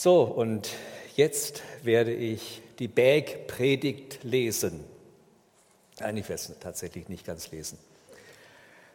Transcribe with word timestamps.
So, 0.00 0.22
und 0.22 0.70
jetzt 1.16 1.64
werde 1.82 2.12
ich 2.12 2.62
die 2.78 2.86
Bergpredigt 2.86 4.22
lesen. 4.22 4.84
Nein, 5.98 6.16
ich 6.18 6.28
werde 6.28 6.40
es 6.40 6.52
tatsächlich 6.60 7.08
nicht 7.08 7.26
ganz 7.26 7.50
lesen. 7.50 7.78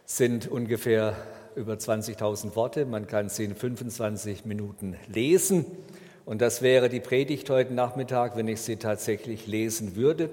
Es 0.08 0.16
sind 0.16 0.48
ungefähr 0.48 1.18
über 1.58 1.74
20.000 1.74 2.56
Worte. 2.56 2.86
Man 2.86 3.06
kann 3.06 3.28
sie 3.28 3.44
in 3.44 3.54
25 3.54 4.46
Minuten 4.46 4.96
lesen. 5.10 5.66
Und 6.24 6.40
das 6.40 6.62
wäre 6.62 6.88
die 6.88 7.02
Predigt 7.02 7.50
heute 7.50 7.74
Nachmittag, 7.74 8.38
wenn 8.38 8.48
ich 8.48 8.62
sie 8.62 8.78
tatsächlich 8.78 9.46
lesen 9.46 9.98
würde. 9.98 10.30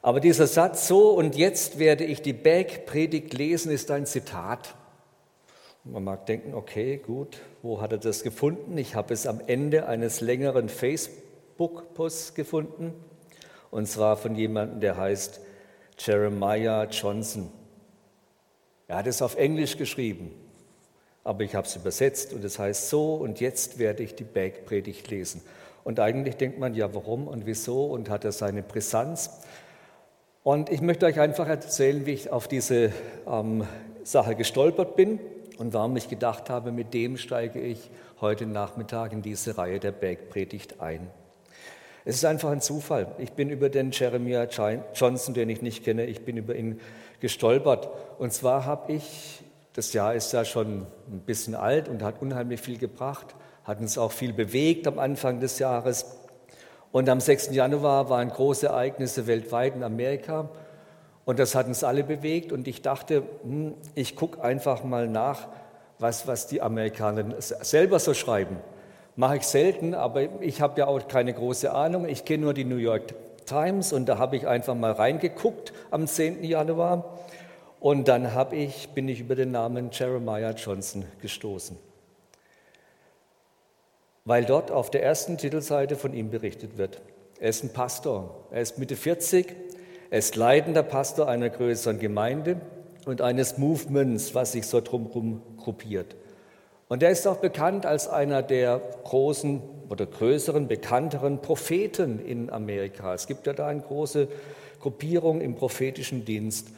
Aber 0.00 0.20
dieser 0.20 0.46
Satz 0.46 0.86
so, 0.86 1.10
und 1.10 1.34
jetzt 1.34 1.80
werde 1.80 2.04
ich 2.04 2.22
die 2.22 2.34
Bergpredigt 2.34 3.34
lesen, 3.34 3.72
ist 3.72 3.90
ein 3.90 4.06
Zitat. 4.06 4.76
Man 5.92 6.02
mag 6.02 6.26
denken, 6.26 6.52
okay, 6.54 6.96
gut, 6.96 7.38
wo 7.62 7.80
hat 7.80 7.92
er 7.92 7.98
das 7.98 8.24
gefunden? 8.24 8.76
Ich 8.76 8.96
habe 8.96 9.14
es 9.14 9.24
am 9.24 9.40
Ende 9.46 9.86
eines 9.86 10.20
längeren 10.20 10.68
Facebook-Posts 10.68 12.34
gefunden, 12.34 12.92
und 13.70 13.86
zwar 13.86 14.16
von 14.16 14.34
jemandem, 14.34 14.80
der 14.80 14.96
heißt 14.96 15.40
Jeremiah 15.98 16.84
Johnson. 16.90 17.52
Er 18.88 18.96
hat 18.96 19.06
es 19.06 19.22
auf 19.22 19.36
Englisch 19.36 19.76
geschrieben, 19.76 20.32
aber 21.22 21.44
ich 21.44 21.54
habe 21.54 21.68
es 21.68 21.76
übersetzt 21.76 22.32
und 22.32 22.44
es 22.44 22.58
heißt 22.58 22.88
so, 22.88 23.14
und 23.14 23.38
jetzt 23.38 23.78
werde 23.78 24.02
ich 24.02 24.16
die 24.16 24.24
Bergpredigt 24.24 25.08
lesen. 25.08 25.40
Und 25.84 26.00
eigentlich 26.00 26.36
denkt 26.36 26.58
man, 26.58 26.74
ja, 26.74 26.92
warum 26.94 27.28
und 27.28 27.46
wieso 27.46 27.86
und 27.86 28.10
hat 28.10 28.24
er 28.24 28.32
seine 28.32 28.64
Brisanz? 28.64 29.42
Und 30.42 30.68
ich 30.68 30.80
möchte 30.80 31.06
euch 31.06 31.20
einfach 31.20 31.46
erzählen, 31.46 32.06
wie 32.06 32.12
ich 32.12 32.30
auf 32.32 32.48
diese 32.48 32.92
ähm, 33.28 33.64
Sache 34.02 34.34
gestolpert 34.34 34.96
bin 34.96 35.20
und 35.58 35.72
warum 35.74 35.96
ich 35.96 36.08
gedacht 36.08 36.50
habe, 36.50 36.72
mit 36.72 36.94
dem 36.94 37.16
steige 37.16 37.60
ich 37.60 37.90
heute 38.20 38.46
Nachmittag 38.46 39.12
in 39.12 39.22
diese 39.22 39.58
Reihe 39.58 39.80
der 39.80 39.92
Bergpredigt 39.92 40.80
ein. 40.80 41.10
Es 42.04 42.14
ist 42.16 42.24
einfach 42.24 42.50
ein 42.50 42.60
Zufall. 42.60 43.08
Ich 43.18 43.32
bin 43.32 43.50
über 43.50 43.68
den 43.68 43.90
Jeremiah 43.90 44.46
Johnson, 44.94 45.34
den 45.34 45.48
ich 45.48 45.60
nicht 45.60 45.84
kenne, 45.84 46.06
ich 46.06 46.24
bin 46.24 46.36
über 46.36 46.54
ihn 46.54 46.80
gestolpert. 47.20 47.88
Und 48.18 48.32
zwar 48.32 48.64
habe 48.64 48.92
ich, 48.92 49.42
das 49.72 49.92
Jahr 49.92 50.14
ist 50.14 50.32
ja 50.32 50.44
schon 50.44 50.86
ein 51.10 51.20
bisschen 51.26 51.54
alt 51.54 51.88
und 51.88 52.02
hat 52.02 52.22
unheimlich 52.22 52.60
viel 52.60 52.78
gebracht, 52.78 53.34
hat 53.64 53.80
uns 53.80 53.98
auch 53.98 54.12
viel 54.12 54.32
bewegt 54.32 54.86
am 54.86 54.98
Anfang 54.98 55.40
des 55.40 55.58
Jahres. 55.58 56.06
Und 56.92 57.08
am 57.08 57.18
6. 57.18 57.50
Januar 57.50 58.08
waren 58.08 58.28
große 58.28 58.66
Ereignisse 58.66 59.26
weltweit 59.26 59.74
in 59.74 59.82
Amerika. 59.82 60.48
Und 61.26 61.38
das 61.38 61.54
hat 61.54 61.66
uns 61.66 61.84
alle 61.84 62.04
bewegt. 62.04 62.52
Und 62.52 62.66
ich 62.66 62.80
dachte, 62.80 63.24
hm, 63.42 63.74
ich 63.94 64.16
gucke 64.16 64.42
einfach 64.42 64.82
mal 64.82 65.06
nach, 65.06 65.48
was, 65.98 66.26
was 66.26 66.46
die 66.46 66.62
Amerikaner 66.62 67.34
selber 67.38 67.98
so 67.98 68.14
schreiben. 68.14 68.56
Mache 69.14 69.36
ich 69.36 69.42
selten, 69.42 69.94
aber 69.94 70.40
ich 70.40 70.62
habe 70.62 70.80
ja 70.80 70.86
auch 70.86 71.06
keine 71.06 71.34
große 71.34 71.70
Ahnung. 71.70 72.08
Ich 72.08 72.24
kenne 72.24 72.44
nur 72.44 72.54
die 72.54 72.64
New 72.64 72.76
York 72.76 73.14
Times 73.44 73.92
und 73.92 74.06
da 74.06 74.16
habe 74.16 74.36
ich 74.36 74.46
einfach 74.46 74.74
mal 74.74 74.92
reingeguckt 74.92 75.74
am 75.90 76.06
10. 76.06 76.42
Januar. 76.42 77.18
Und 77.80 78.08
dann 78.08 78.26
ich, 78.52 78.88
bin 78.94 79.06
ich 79.08 79.20
über 79.20 79.34
den 79.34 79.50
Namen 79.50 79.90
Jeremiah 79.92 80.52
Johnson 80.52 81.04
gestoßen 81.20 81.76
weil 84.26 84.44
dort 84.44 84.70
auf 84.70 84.90
der 84.90 85.02
ersten 85.02 85.38
Titelseite 85.38 85.96
von 85.96 86.12
ihm 86.12 86.30
berichtet 86.30 86.76
wird. 86.76 87.00
Er 87.38 87.48
ist 87.48 87.62
ein 87.62 87.72
Pastor, 87.72 88.46
er 88.50 88.60
ist 88.60 88.76
Mitte 88.76 88.96
40, 88.96 89.54
er 90.10 90.18
ist 90.18 90.36
leitender 90.36 90.82
Pastor 90.82 91.28
einer 91.28 91.50
größeren 91.50 91.98
Gemeinde 91.98 92.60
und 93.06 93.20
eines 93.20 93.58
Movements, 93.58 94.34
was 94.34 94.52
sich 94.52 94.66
so 94.66 94.80
drumherum 94.80 95.42
gruppiert. 95.56 96.16
Und 96.88 97.02
er 97.02 97.10
ist 97.10 97.26
auch 97.26 97.38
bekannt 97.38 97.84
als 97.84 98.08
einer 98.08 98.42
der 98.42 98.80
großen 99.04 99.60
oder 99.88 100.06
größeren, 100.06 100.68
bekannteren 100.68 101.42
Propheten 101.42 102.24
in 102.24 102.50
Amerika. 102.50 103.14
Es 103.14 103.26
gibt 103.26 103.46
ja 103.46 103.52
da 103.52 103.66
eine 103.66 103.80
große 103.80 104.28
Gruppierung 104.80 105.40
im 105.40 105.56
prophetischen 105.56 106.24
Dienst. 106.24 106.68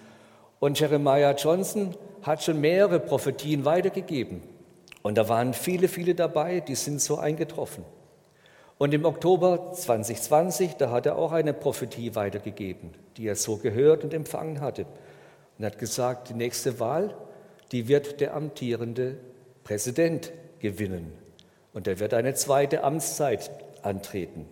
Und 0.60 0.80
Jeremiah 0.80 1.32
Johnson 1.32 1.94
hat 2.22 2.42
schon 2.42 2.60
mehrere 2.60 3.00
Prophetien 3.00 3.64
weitergegeben. 3.64 4.42
Und 5.02 5.18
da 5.18 5.28
waren 5.28 5.54
viele, 5.54 5.88
viele 5.88 6.14
dabei, 6.14 6.60
die 6.60 6.74
sind 6.74 7.00
so 7.00 7.18
eingetroffen. 7.18 7.84
Und 8.78 8.94
im 8.94 9.04
Oktober 9.04 9.72
2020, 9.72 10.74
da 10.74 10.90
hat 10.90 11.06
er 11.06 11.16
auch 11.16 11.32
eine 11.32 11.52
Prophetie 11.52 12.14
weitergegeben, 12.14 12.90
die 13.16 13.26
er 13.26 13.34
so 13.34 13.56
gehört 13.56 14.04
und 14.04 14.14
empfangen 14.14 14.60
hatte. 14.60 14.86
Und 15.58 15.64
hat 15.64 15.78
gesagt, 15.78 16.30
die 16.30 16.34
nächste 16.34 16.78
Wahl, 16.78 17.16
die 17.72 17.88
wird 17.88 18.20
der 18.20 18.34
amtierende 18.34 19.16
Präsident 19.64 20.32
gewinnen. 20.60 21.12
Und 21.72 21.88
er 21.88 21.98
wird 21.98 22.14
eine 22.14 22.34
zweite 22.34 22.84
Amtszeit 22.84 23.50
antreten 23.82 24.46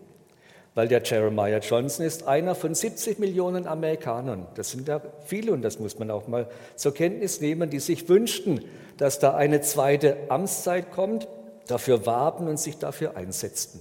weil 0.76 0.88
der 0.88 1.02
Jeremiah 1.02 1.58
Johnson 1.58 2.04
ist 2.04 2.28
einer 2.28 2.54
von 2.54 2.74
70 2.74 3.18
Millionen 3.18 3.66
Amerikanern. 3.66 4.46
Das 4.56 4.72
sind 4.72 4.86
ja 4.86 5.00
viele 5.24 5.52
und 5.52 5.62
das 5.62 5.78
muss 5.78 5.98
man 5.98 6.10
auch 6.10 6.28
mal 6.28 6.48
zur 6.76 6.92
Kenntnis 6.92 7.40
nehmen, 7.40 7.70
die 7.70 7.80
sich 7.80 8.10
wünschten, 8.10 8.62
dass 8.98 9.18
da 9.18 9.34
eine 9.34 9.62
zweite 9.62 10.18
Amtszeit 10.28 10.92
kommt, 10.92 11.28
dafür 11.66 12.04
warben 12.04 12.46
und 12.46 12.60
sich 12.60 12.76
dafür 12.76 13.16
einsetzten. 13.16 13.80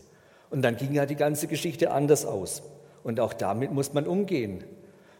Und 0.55 0.61
dann 0.61 0.77
ging 0.77 0.93
ja 0.93 1.05
die 1.05 1.17
ganze 1.17 1.47
Geschichte 1.47 1.91
anders 1.91 2.25
aus. 2.25 2.63
Und 3.03 3.19
auch 3.19 3.33
damit 3.33 3.73
muss 3.73 3.91
man 3.91 4.07
umgehen. 4.07 4.63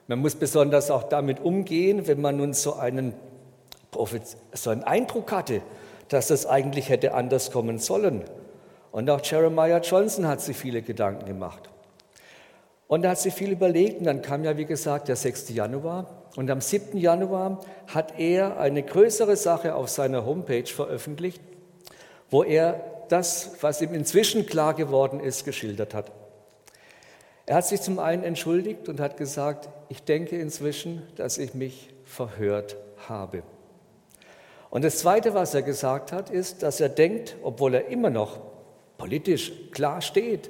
Man 0.08 0.20
muss 0.20 0.34
besonders 0.34 0.90
auch 0.90 1.04
damit 1.04 1.42
umgehen, 1.42 2.08
wenn 2.08 2.22
man 2.22 2.38
nun 2.38 2.54
so 2.54 2.76
einen, 2.76 3.14
so 4.54 4.70
einen 4.70 4.86
Eindruck 4.86 5.34
hatte, 5.34 5.62
dass 6.08 6.28
das 6.28 6.46
eigentlich 6.46 6.88
hätte 6.88 7.14
anders 7.14 7.52
kommen 7.52 7.80
sollen. 7.80 8.24
Und 8.94 9.10
auch 9.10 9.20
Jeremiah 9.26 9.80
Johnson 9.80 10.26
hat 10.26 10.40
sich 10.40 10.56
viele 10.56 10.82
Gedanken 10.82 11.26
gemacht. 11.26 11.70
Und 12.88 13.04
er 13.04 13.12
hat 13.12 13.20
sich 13.20 13.34
viel 13.34 13.52
überlegt 13.52 14.00
und 14.00 14.06
dann 14.06 14.22
kam 14.22 14.46
ja, 14.46 14.56
wie 14.56 14.64
gesagt, 14.64 15.10
der 15.10 15.18
6. 15.18 15.50
Januar. 15.50 16.08
Und 16.38 16.50
am 16.50 16.62
7. 16.62 16.98
Januar 16.98 17.60
hat 17.88 18.18
er 18.18 18.58
eine 18.58 18.84
größere 18.84 19.36
Sache 19.36 19.76
auf 19.76 19.90
seiner 19.90 20.26
Homepage 20.26 20.66
veröffentlicht, 20.66 21.42
wo 22.30 22.42
er 22.42 22.95
das, 23.10 23.52
was 23.62 23.82
ihm 23.82 23.94
inzwischen 23.94 24.46
klar 24.46 24.74
geworden 24.74 25.20
ist, 25.20 25.46
geschildert 25.46 25.94
hat. 25.94 26.12
Er 27.46 27.58
hat 27.58 27.68
sich 27.68 27.82
zum 27.82 28.00
einen 28.00 28.24
entschuldigt 28.24 28.90
und 28.90 29.00
hat 29.00 29.18
gesagt, 29.18 29.70
ich 29.90 30.04
denke 30.04 30.38
inzwischen, 30.40 31.04
dass 31.16 31.38
ich 31.38 31.54
mich 31.54 31.94
verhört 32.04 32.76
habe. 33.08 33.44
Und 34.70 34.84
das 34.84 34.98
Zweite, 34.98 35.34
was 35.34 35.54
er 35.54 35.62
gesagt 35.62 36.12
hat, 36.12 36.30
ist, 36.30 36.64
dass 36.64 36.80
er 36.80 36.90
denkt, 36.90 37.36
obwohl 37.44 37.76
er 37.76 37.88
immer 37.88 38.10
noch 38.10 38.40
politisch 38.98 39.52
klar 39.72 40.02
steht, 40.02 40.50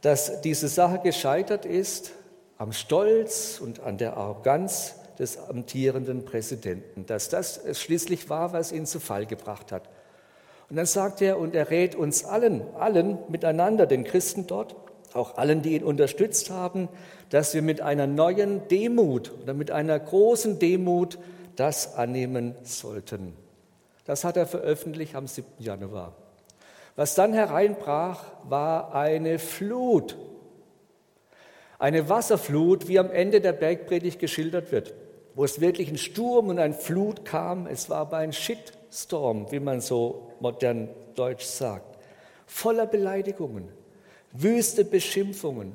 dass 0.00 0.40
diese 0.40 0.68
Sache 0.68 1.00
gescheitert 1.02 1.64
ist 1.64 2.12
am 2.56 2.72
Stolz 2.72 3.60
und 3.60 3.80
an 3.80 3.98
der 3.98 4.16
Arroganz 4.16 4.96
des 5.18 5.38
amtierenden 5.38 6.24
Präsidenten, 6.24 7.06
dass 7.06 7.28
das 7.28 7.60
schließlich 7.72 8.28
war, 8.28 8.52
was 8.52 8.72
ihn 8.72 8.86
zu 8.86 9.00
Fall 9.00 9.26
gebracht 9.26 9.72
hat. 9.72 9.88
Und 10.70 10.76
dann 10.76 10.86
sagt 10.86 11.22
er, 11.22 11.38
und 11.38 11.54
er 11.54 11.70
rät 11.70 11.94
uns 11.94 12.24
allen, 12.24 12.62
allen 12.74 13.18
miteinander, 13.28 13.86
den 13.86 14.04
Christen 14.04 14.46
dort, 14.46 14.76
auch 15.14 15.38
allen, 15.38 15.62
die 15.62 15.74
ihn 15.74 15.84
unterstützt 15.84 16.50
haben, 16.50 16.88
dass 17.30 17.54
wir 17.54 17.62
mit 17.62 17.80
einer 17.80 18.06
neuen 18.06 18.68
Demut 18.68 19.32
oder 19.42 19.54
mit 19.54 19.70
einer 19.70 19.98
großen 19.98 20.58
Demut 20.58 21.18
das 21.56 21.94
annehmen 21.96 22.54
sollten. 22.62 23.34
Das 24.04 24.24
hat 24.24 24.36
er 24.36 24.46
veröffentlicht 24.46 25.14
am 25.14 25.26
7. 25.26 25.46
Januar. 25.58 26.14
Was 26.96 27.14
dann 27.14 27.32
hereinbrach, 27.32 28.24
war 28.44 28.94
eine 28.94 29.38
Flut. 29.38 30.16
Eine 31.78 32.08
Wasserflut, 32.08 32.88
wie 32.88 32.98
am 32.98 33.10
Ende 33.10 33.40
der 33.40 33.52
Bergpredigt 33.52 34.18
geschildert 34.18 34.72
wird, 34.72 34.94
wo 35.34 35.44
es 35.44 35.60
wirklich 35.60 35.90
ein 35.90 35.98
Sturm 35.98 36.48
und 36.48 36.58
ein 36.58 36.74
Flut 36.74 37.24
kam. 37.24 37.66
Es 37.66 37.88
war 37.88 37.98
aber 37.98 38.16
ein 38.16 38.32
Shitstorm, 38.90 39.50
wie 39.50 39.60
man 39.60 39.80
so 39.80 40.32
modern 40.40 40.88
deutsch 41.14 41.44
sagt. 41.44 41.98
Voller 42.46 42.86
Beleidigungen, 42.86 43.68
wüste 44.32 44.84
Beschimpfungen, 44.84 45.74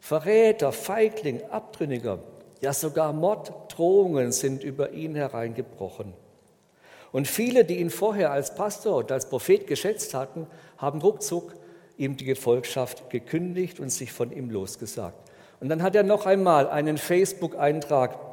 Verräter, 0.00 0.72
Feigling, 0.72 1.42
Abtrünniger, 1.50 2.20
ja 2.60 2.72
sogar 2.72 3.12
Morddrohungen 3.12 4.32
sind 4.32 4.64
über 4.64 4.92
ihn 4.92 5.14
hereingebrochen. 5.14 6.12
Und 7.12 7.26
viele, 7.26 7.64
die 7.64 7.78
ihn 7.78 7.90
vorher 7.90 8.32
als 8.32 8.54
Pastor 8.54 8.96
und 8.96 9.12
als 9.12 9.28
Prophet 9.28 9.66
geschätzt 9.66 10.14
hatten, 10.14 10.46
haben 10.76 11.00
ruckzuck 11.00 11.54
ihm 11.96 12.16
die 12.16 12.24
Gefolgschaft 12.24 13.10
gekündigt 13.10 13.80
und 13.80 13.90
sich 13.90 14.12
von 14.12 14.30
ihm 14.30 14.50
losgesagt. 14.50 15.16
Und 15.60 15.68
dann 15.68 15.82
hat 15.82 15.96
er 15.96 16.02
noch 16.02 16.26
einmal 16.26 16.68
einen 16.68 16.98
Facebook-Eintrag 16.98 18.27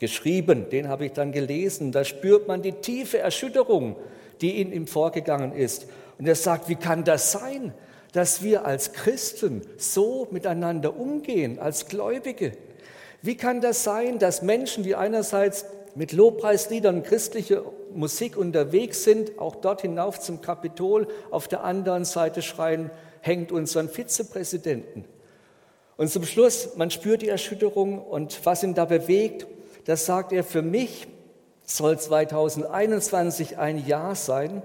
geschrieben, 0.00 0.68
den 0.70 0.88
habe 0.88 1.06
ich 1.06 1.12
dann 1.12 1.30
gelesen. 1.30 1.92
Da 1.92 2.04
spürt 2.04 2.48
man 2.48 2.62
die 2.62 2.72
tiefe 2.72 3.18
Erschütterung, 3.18 3.96
die 4.40 4.60
in 4.60 4.72
ihm 4.72 4.86
vorgegangen 4.86 5.52
ist. 5.52 5.86
Und 6.18 6.26
er 6.26 6.34
sagt, 6.34 6.68
wie 6.68 6.74
kann 6.74 7.04
das 7.04 7.30
sein, 7.30 7.72
dass 8.12 8.42
wir 8.42 8.64
als 8.64 8.92
Christen 8.92 9.62
so 9.76 10.26
miteinander 10.30 10.98
umgehen, 10.98 11.58
als 11.58 11.86
Gläubige? 11.86 12.52
Wie 13.22 13.36
kann 13.36 13.60
das 13.60 13.84
sein, 13.84 14.18
dass 14.18 14.42
Menschen, 14.42 14.82
die 14.82 14.96
einerseits 14.96 15.66
mit 15.94 16.12
Lobpreisliedern 16.12 17.02
christliche 17.02 17.64
Musik 17.92 18.36
unterwegs 18.36 19.04
sind, 19.04 19.38
auch 19.38 19.56
dort 19.56 19.82
hinauf 19.82 20.20
zum 20.20 20.40
Kapitol, 20.40 21.08
auf 21.30 21.48
der 21.48 21.64
anderen 21.64 22.04
Seite 22.04 22.42
schreien, 22.42 22.90
hängt 23.20 23.52
unseren 23.52 23.88
Vizepräsidenten. 23.88 25.04
Und 25.96 26.08
zum 26.08 26.24
Schluss, 26.24 26.76
man 26.76 26.90
spürt 26.90 27.20
die 27.20 27.28
Erschütterung 27.28 28.02
und 28.02 28.40
was 28.44 28.62
ihn 28.62 28.74
da 28.74 28.86
bewegt, 28.86 29.46
das 29.90 30.06
sagt 30.06 30.30
er, 30.30 30.44
für 30.44 30.62
mich 30.62 31.08
soll 31.66 31.98
2021 31.98 33.58
ein 33.58 33.84
Jahr 33.84 34.14
sein, 34.14 34.62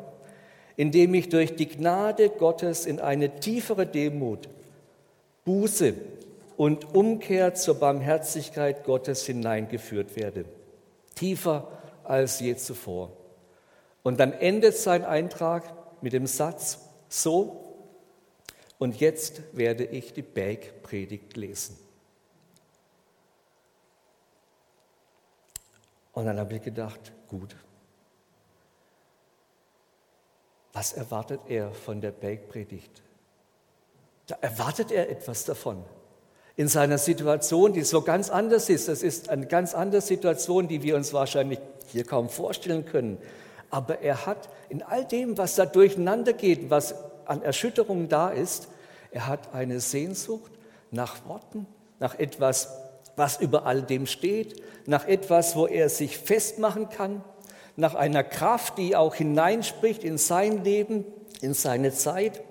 in 0.75 0.92
dem 0.92 1.16
ich 1.16 1.30
durch 1.30 1.56
die 1.56 1.68
Gnade 1.68 2.30
Gottes 2.30 2.86
in 2.86 3.00
eine 3.00 3.39
tiefere 3.39 3.88
Demut, 3.88 4.48
Buße 5.44 5.95
und 6.57 6.94
Umkehr 6.94 7.56
zur 7.56 7.74
Barmherzigkeit 7.80 8.83
Gottes 8.83 9.25
hineingeführt 9.25 10.16
werde. 10.16 10.45
Tiefer 11.16 11.69
als 12.04 12.39
je 12.39 12.56
zuvor. 12.56 13.12
Und 14.04 14.19
dann 14.19 14.31
endet 14.31 14.77
sein 14.77 15.04
Eintrag 15.04 15.63
mit 16.01 16.13
dem 16.13 16.27
Satz, 16.27 16.77
so, 17.10 17.63
und 18.77 19.00
jetzt 19.00 19.42
werde 19.54 19.86
ich 19.86 20.13
die 20.13 20.22
Bergpredigt 20.22 21.36
lesen. 21.36 21.77
Und 26.15 26.25
dann 26.25 26.39
habe 26.39 26.56
ich 26.56 26.62
gedacht, 26.62 27.12
gut, 27.27 27.56
was 30.73 30.94
erwartet 30.94 31.41
er 31.47 31.71
von 31.71 32.01
der 32.01 32.12
Bergpredigt? 32.12 33.03
Da 34.27 34.35
erwartet 34.41 34.91
er 34.91 35.09
etwas 35.09 35.44
davon. 35.45 35.83
In 36.56 36.69
seiner 36.69 36.97
Situation, 36.97 37.73
die 37.73 37.83
so 37.83 38.01
ganz 38.01 38.29
anders 38.29 38.69
ist. 38.69 38.88
Das 38.88 39.03
ist 39.03 39.29
eine 39.29 39.45
ganz 39.45 39.75
andere 39.75 40.01
Situation, 40.01 40.69
die 40.69 40.81
wir 40.83 40.95
uns 40.95 41.13
wahrscheinlich 41.13 41.59
hier 41.88 42.06
kaum 42.06 42.29
vorstellen 42.29 42.85
können. 42.85 43.17
Aber 43.69 44.00
er 44.00 44.25
hat 44.25 44.50
in 44.69 44.83
all 44.83 45.03
dem, 45.03 45.38
was 45.38 45.56
da 45.56 45.65
durcheinander 45.65 46.31
geht, 46.31 46.69
was 46.69 46.95
an 47.25 47.41
Erschütterungen 47.41 48.07
da 48.07 48.29
ist, 48.29 48.69
er 49.12 49.27
hat 49.27 49.53
eine 49.53 49.81
Sehnsucht 49.81 50.51
nach 50.91 51.25
Worten, 51.27 51.67
nach 52.00 52.17
etwas, 52.17 52.85
was 53.15 53.39
über 53.39 53.65
all 53.65 53.81
dem 53.81 54.06
steht, 54.06 54.62
nach 54.85 55.07
etwas, 55.07 55.56
wo 55.56 55.67
er 55.67 55.89
sich 55.89 56.17
festmachen 56.17 56.89
kann, 56.89 57.23
nach 57.75 57.95
einer 57.95 58.23
Kraft, 58.23 58.77
die 58.77 58.95
auch 58.95 59.15
hineinspricht 59.15 60.03
in 60.03 60.17
sein 60.17 60.63
Leben, 60.63 61.06
in 61.41 61.53
seine 61.53 61.91
Zeit. 61.91 62.41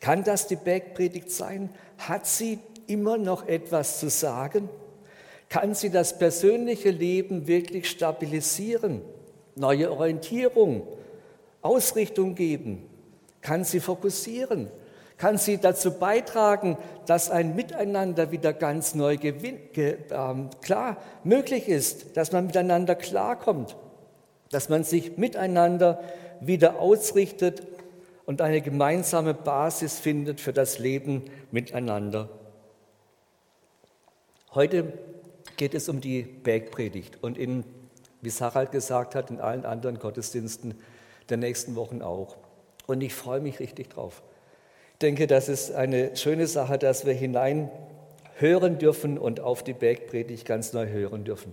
Kann 0.00 0.24
das 0.24 0.46
die 0.46 0.56
Bergpredigt 0.56 1.30
sein? 1.30 1.70
Hat 1.98 2.26
sie 2.26 2.58
immer 2.86 3.18
noch 3.18 3.46
etwas 3.46 3.98
zu 4.00 4.10
sagen? 4.10 4.68
Kann 5.48 5.74
sie 5.74 5.90
das 5.90 6.18
persönliche 6.18 6.90
Leben 6.90 7.46
wirklich 7.46 7.88
stabilisieren, 7.88 9.00
neue 9.54 9.90
Orientierung, 9.90 10.86
Ausrichtung 11.62 12.34
geben? 12.34 12.86
Kann 13.40 13.64
sie 13.64 13.80
fokussieren? 13.80 14.70
Kann 15.18 15.36
sie 15.36 15.58
dazu 15.58 15.98
beitragen, 15.98 16.78
dass 17.06 17.28
ein 17.28 17.56
Miteinander 17.56 18.30
wieder 18.30 18.52
ganz 18.52 18.94
neu 18.94 19.18
ähm, 19.20 20.50
klar 20.62 20.96
möglich 21.24 21.68
ist, 21.68 22.16
dass 22.16 22.30
man 22.32 22.46
miteinander 22.46 22.94
klarkommt, 22.94 23.76
dass 24.50 24.68
man 24.68 24.84
sich 24.84 25.18
miteinander 25.18 26.00
wieder 26.40 26.78
ausrichtet 26.78 27.66
und 28.26 28.40
eine 28.40 28.60
gemeinsame 28.60 29.34
Basis 29.34 29.98
findet 29.98 30.40
für 30.40 30.52
das 30.52 30.78
Leben 30.78 31.24
miteinander. 31.50 32.28
Heute 34.54 34.92
geht 35.56 35.74
es 35.74 35.88
um 35.88 36.00
die 36.00 36.22
Bergpredigt 36.22 37.18
und 37.22 37.36
in, 37.36 37.64
wie 38.22 38.30
Sarah 38.30 38.64
gesagt 38.64 39.16
hat, 39.16 39.30
in 39.30 39.40
allen 39.40 39.64
anderen 39.64 39.98
Gottesdiensten 39.98 40.74
der 41.28 41.38
nächsten 41.38 41.74
Wochen 41.74 42.02
auch. 42.02 42.36
Und 42.86 43.00
ich 43.02 43.14
freue 43.14 43.40
mich 43.40 43.58
richtig 43.58 43.90
drauf 43.90 44.22
denke, 45.02 45.26
das 45.26 45.48
ist 45.48 45.72
eine 45.72 46.16
schöne 46.16 46.46
Sache, 46.46 46.78
dass 46.78 47.06
wir 47.06 47.12
hinein 47.12 47.70
hören 48.36 48.78
dürfen 48.78 49.18
und 49.18 49.40
auf 49.40 49.62
die 49.62 49.72
Bergpredigt 49.72 50.46
ganz 50.46 50.72
neu 50.72 50.88
hören 50.88 51.24
dürfen. 51.24 51.52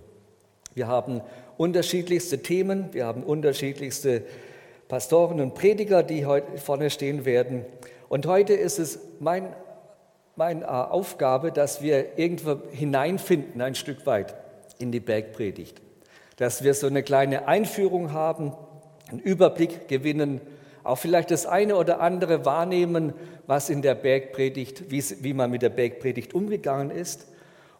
Wir 0.74 0.88
haben 0.88 1.20
unterschiedlichste 1.56 2.42
Themen, 2.42 2.92
wir 2.92 3.06
haben 3.06 3.22
unterschiedlichste 3.22 4.22
Pastoren 4.88 5.40
und 5.40 5.54
Prediger, 5.54 6.02
die 6.02 6.26
heute 6.26 6.58
vorne 6.58 6.90
stehen 6.90 7.24
werden. 7.24 7.64
Und 8.08 8.26
heute 8.26 8.52
ist 8.54 8.78
es 8.78 8.98
mein, 9.20 9.54
meine 10.36 10.62
äh, 10.62 10.66
Aufgabe, 10.66 11.50
dass 11.50 11.82
wir 11.82 12.18
irgendwo 12.18 12.58
hineinfinden, 12.70 13.60
ein 13.62 13.74
Stück 13.74 14.06
weit 14.06 14.34
in 14.78 14.92
die 14.92 15.00
Bergpredigt. 15.00 15.80
Dass 16.36 16.62
wir 16.62 16.74
so 16.74 16.86
eine 16.86 17.02
kleine 17.02 17.48
Einführung 17.48 18.12
haben, 18.12 18.52
einen 19.08 19.20
Überblick 19.20 19.88
gewinnen 19.88 20.40
auch 20.86 20.96
vielleicht 20.98 21.30
das 21.30 21.46
eine 21.46 21.76
oder 21.76 22.00
andere 22.00 22.44
wahrnehmen, 22.44 23.12
was 23.46 23.70
in 23.70 23.82
der 23.82 23.94
Bergpredigt, 23.94 24.84
wie, 24.90 25.34
man 25.34 25.50
mit 25.50 25.62
der 25.62 25.70
Bergpredigt 25.70 26.34
umgegangen 26.34 26.90
ist. 26.90 27.26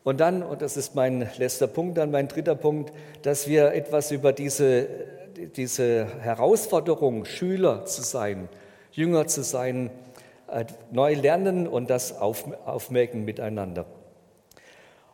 Und 0.02 0.20
dann, 0.20 0.42
und 0.42 0.62
das 0.62 0.76
ist 0.76 0.94
mein 0.94 1.28
letzter 1.38 1.66
Punkt, 1.66 1.98
dann 1.98 2.10
mein 2.10 2.28
dritter 2.28 2.54
Punkt, 2.54 2.92
dass 3.22 3.48
wir 3.48 3.72
etwas 3.72 4.10
über 4.10 4.32
diese, 4.32 4.88
diese 5.56 6.06
Herausforderung, 6.20 7.24
Schüler 7.24 7.84
zu 7.86 8.02
sein, 8.02 8.48
Jünger 8.92 9.26
zu 9.26 9.42
sein, 9.42 9.90
äh, 10.48 10.64
neu 10.90 11.14
lernen 11.14 11.66
und 11.66 11.90
das 11.90 12.18
auf, 12.18 12.44
aufmerken 12.64 13.24
miteinander. 13.24 13.84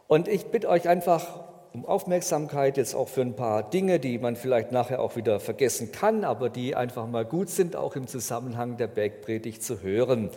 Und 0.09 0.29
ich 0.29 0.47
bitte 0.47 0.69
euch 0.69 0.89
einfach 0.89 1.42
um 1.73 1.87
Aufmerksamkeit, 1.87 2.77
jetzt 2.77 2.95
auch 2.95 3.09
für 3.09 3.23
ein 3.23 3.35
paar 3.35 3.69
Dinge, 3.69 3.99
die 3.99 4.19
man 4.19 4.37
vielleicht 4.37 4.73
nachher 4.73 5.01
auch 5.01 5.17
wieder 5.17 5.41
vergessen 5.41 5.91
kann, 5.91 6.23
aber 6.23 6.51
die 6.51 6.77
einfach 6.77 7.07
mal 7.07 7.25
gut 7.25 7.49
sind, 7.49 7.77
auch 7.77 7.97
im 7.97 8.07
Zusammenhang 8.07 8.77
der 8.77 8.89
Bergpredigt 8.89 9.63
zu 9.63 9.81
hören. 9.81 10.31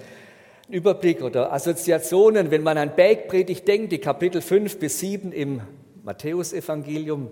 Ein 0.70 0.74
Überblick 0.74 1.22
oder 1.22 1.52
Assoziationen, 1.52 2.52
wenn 2.52 2.64
man 2.64 2.78
an 2.78 2.96
Bergpredigt 2.96 3.68
denkt, 3.68 3.92
die 3.92 3.98
Kapitel 3.98 4.42
5 4.42 4.80
bis 4.80 5.00
7 5.02 5.34
im 5.34 5.62
Matthäusevangelium, 6.04 7.30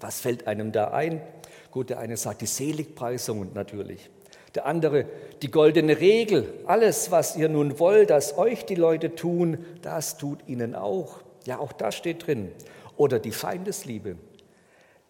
was 0.00 0.20
fällt 0.20 0.46
einem 0.46 0.70
da 0.72 0.88
ein? 0.88 1.22
Gut, 1.70 1.88
der 1.88 1.98
eine 1.98 2.18
sagt 2.18 2.42
die 2.42 2.46
Seligpreisung 2.46 3.52
natürlich. 3.54 4.10
Der 4.54 4.66
andere 4.66 5.06
die 5.42 5.50
goldene 5.50 5.98
Regel. 6.00 6.52
Alles, 6.66 7.10
was 7.10 7.36
ihr 7.36 7.48
nun 7.48 7.78
wollt, 7.78 8.10
dass 8.10 8.36
euch 8.36 8.66
die 8.66 8.74
Leute 8.74 9.14
tun, 9.14 9.64
das 9.82 10.18
tut 10.18 10.46
ihnen 10.46 10.74
auch. 10.74 11.20
Ja, 11.46 11.58
auch 11.58 11.72
das 11.72 11.94
steht 11.94 12.26
drin. 12.26 12.50
Oder 12.96 13.18
die 13.18 13.32
Feindesliebe. 13.32 14.16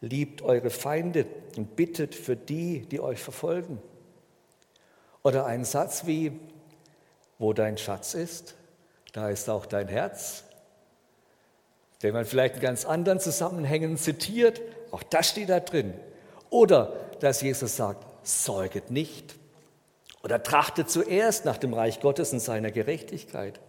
Liebt 0.01 0.43
eure 0.43 0.71
Feinde 0.71 1.27
und 1.57 1.77
bittet 1.77 2.15
für 2.15 2.37
die, 2.37 2.81
die 2.81 3.01
euch 3.01 3.21
verfolgen. 3.21 3.81
Oder 5.23 5.47
ein 5.47 5.65
Satz 5.65 6.07
wie, 6.07 6.39
wo 7.39 7.53
dein 7.53 7.79
Schatz 7.79 8.15
ist, 8.15 8.55
da 9.13 9.31
ist 9.31 9.49
auch 9.49 9.67
dein 9.67 9.89
Herz, 9.89 10.45
den 12.03 12.13
man 12.13 12.25
vielleicht 12.25 12.57
in 12.57 12.61
ganz 12.61 12.85
anderen 12.85 13.19
Zusammenhängen 13.19 13.97
zitiert, 13.97 14.61
auch 14.91 15.03
das 15.03 15.31
steht 15.31 15.49
da 15.49 15.61
drin. 15.61 15.95
Oder 16.51 16.93
dass 17.21 17.41
Jesus 17.41 17.77
sagt, 17.77 18.07
säuget 18.27 18.91
nicht. 18.91 19.35
Oder 20.23 20.43
trachtet 20.43 20.91
zuerst 20.91 21.45
nach 21.45 21.57
dem 21.57 21.73
Reich 21.73 22.01
Gottes 22.01 22.33
und 22.33 22.41
seiner 22.41 22.71
Gerechtigkeit. 22.71 23.61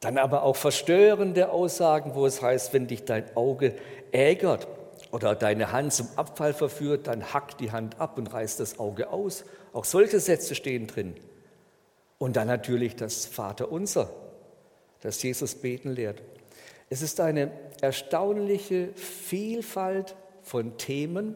Dann 0.00 0.16
aber 0.16 0.42
auch 0.42 0.56
verstörende 0.56 1.50
Aussagen, 1.50 2.14
wo 2.14 2.24
es 2.24 2.40
heißt, 2.40 2.72
wenn 2.72 2.86
dich 2.86 3.04
dein 3.04 3.36
Auge 3.36 3.74
ärgert 4.12 4.66
oder 5.10 5.34
deine 5.34 5.72
Hand 5.72 5.92
zum 5.92 6.08
Abfall 6.16 6.54
verführt, 6.54 7.06
dann 7.06 7.34
hack 7.34 7.58
die 7.58 7.70
Hand 7.70 8.00
ab 8.00 8.16
und 8.16 8.32
reiß 8.32 8.56
das 8.56 8.78
Auge 8.78 9.10
aus. 9.10 9.44
Auch 9.74 9.84
solche 9.84 10.18
Sätze 10.18 10.54
stehen 10.54 10.86
drin. 10.86 11.14
Und 12.18 12.36
dann 12.36 12.48
natürlich 12.48 12.96
das 12.96 13.26
Vaterunser, 13.26 14.10
das 15.02 15.22
Jesus 15.22 15.54
beten 15.54 15.90
lehrt. 15.90 16.22
Es 16.88 17.02
ist 17.02 17.20
eine 17.20 17.50
erstaunliche 17.82 18.88
Vielfalt 18.94 20.16
von 20.42 20.78
Themen 20.78 21.34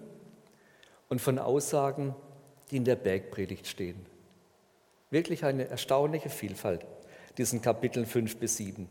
und 1.09 1.21
von 1.21 1.39
Aussagen, 1.39 2.15
die 2.71 2.79
in 2.79 2.85
der 2.85 2.97
Bergpredigt 2.97 3.67
stehen. 3.67 4.07
Wirklich 5.11 5.45
eine 5.45 5.69
erstaunliche 5.69 6.31
Vielfalt 6.31 6.85
diesen 7.39 7.63
Kapiteln 7.63 8.07
5 8.07 8.37
bis 8.37 8.57
7. 8.57 8.89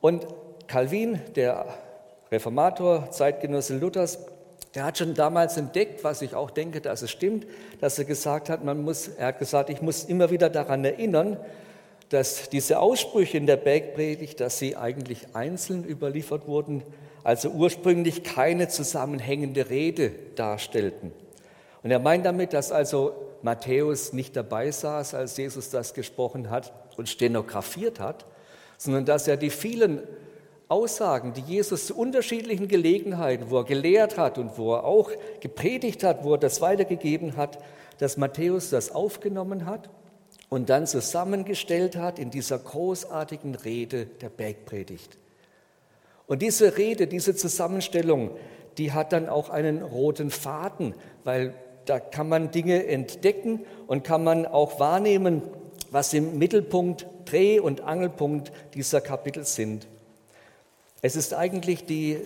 Und 0.00 0.26
Calvin, 0.66 1.20
der 1.34 1.66
Reformator, 2.30 3.10
Zeitgenosse 3.10 3.76
Luthers, 3.78 4.18
der 4.74 4.84
hat 4.84 4.98
schon 4.98 5.14
damals 5.14 5.56
entdeckt, 5.56 6.04
was 6.04 6.22
ich 6.22 6.34
auch 6.34 6.50
denke, 6.50 6.80
dass 6.80 7.02
es 7.02 7.10
stimmt, 7.10 7.46
dass 7.80 7.98
er 7.98 8.04
gesagt 8.04 8.50
hat, 8.50 8.64
man 8.64 8.82
muss, 8.82 9.08
er 9.08 9.28
hat 9.28 9.38
gesagt, 9.38 9.70
ich 9.70 9.80
muss 9.80 10.04
immer 10.04 10.30
wieder 10.30 10.50
daran 10.50 10.84
erinnern, 10.84 11.38
dass 12.10 12.50
diese 12.50 12.78
Aussprüche 12.78 13.38
in 13.38 13.46
der 13.46 13.56
Bergpredigt, 13.56 14.40
dass 14.40 14.58
sie 14.58 14.76
eigentlich 14.76 15.34
einzeln 15.34 15.84
überliefert 15.84 16.46
wurden, 16.46 16.82
also 17.24 17.48
ursprünglich 17.50 18.22
keine 18.22 18.68
zusammenhängende 18.68 19.70
Rede 19.70 20.12
darstellten. 20.34 21.12
Und 21.82 21.90
er 21.90 21.98
meint 21.98 22.26
damit, 22.26 22.52
dass 22.52 22.70
also 22.70 23.14
Matthäus 23.42 24.12
nicht 24.12 24.36
dabei 24.36 24.70
saß, 24.70 25.14
als 25.14 25.36
Jesus 25.36 25.70
das 25.70 25.94
gesprochen 25.94 26.50
hat 26.50 26.72
und 26.96 27.08
stenografiert 27.08 28.00
hat, 28.00 28.26
sondern 28.78 29.04
dass 29.04 29.28
er 29.28 29.36
die 29.36 29.50
vielen 29.50 30.02
Aussagen, 30.68 31.32
die 31.32 31.42
Jesus 31.42 31.86
zu 31.86 31.96
unterschiedlichen 31.96 32.66
Gelegenheiten, 32.66 33.50
wo 33.50 33.58
er 33.58 33.64
gelehrt 33.64 34.18
hat 34.18 34.36
und 34.36 34.58
wo 34.58 34.74
er 34.74 34.84
auch 34.84 35.10
gepredigt 35.40 36.02
hat, 36.02 36.24
wo 36.24 36.32
er 36.32 36.38
das 36.38 36.60
weitergegeben 36.60 37.36
hat, 37.36 37.58
dass 37.98 38.16
Matthäus 38.16 38.70
das 38.70 38.90
aufgenommen 38.90 39.64
hat 39.66 39.88
und 40.48 40.68
dann 40.68 40.86
zusammengestellt 40.86 41.96
hat 41.96 42.18
in 42.18 42.30
dieser 42.30 42.58
großartigen 42.58 43.54
Rede 43.54 44.06
der 44.06 44.28
Bergpredigt. 44.28 45.18
Und 46.26 46.42
diese 46.42 46.76
Rede, 46.76 47.06
diese 47.06 47.36
Zusammenstellung, 47.36 48.30
die 48.78 48.92
hat 48.92 49.12
dann 49.12 49.28
auch 49.28 49.48
einen 49.48 49.82
roten 49.82 50.30
Faden, 50.30 50.94
weil 51.22 51.54
da 51.84 52.00
kann 52.00 52.28
man 52.28 52.50
Dinge 52.50 52.86
entdecken 52.86 53.64
und 53.86 54.02
kann 54.02 54.24
man 54.24 54.44
auch 54.44 54.80
wahrnehmen, 54.80 55.42
was 55.96 56.12
im 56.12 56.36
Mittelpunkt, 56.36 57.06
Dreh- 57.24 57.58
und 57.58 57.80
Angelpunkt 57.80 58.52
dieser 58.74 59.00
Kapitel 59.00 59.46
sind. 59.46 59.86
Es 61.00 61.16
ist 61.16 61.32
eigentlich 61.32 61.86
die, 61.86 62.18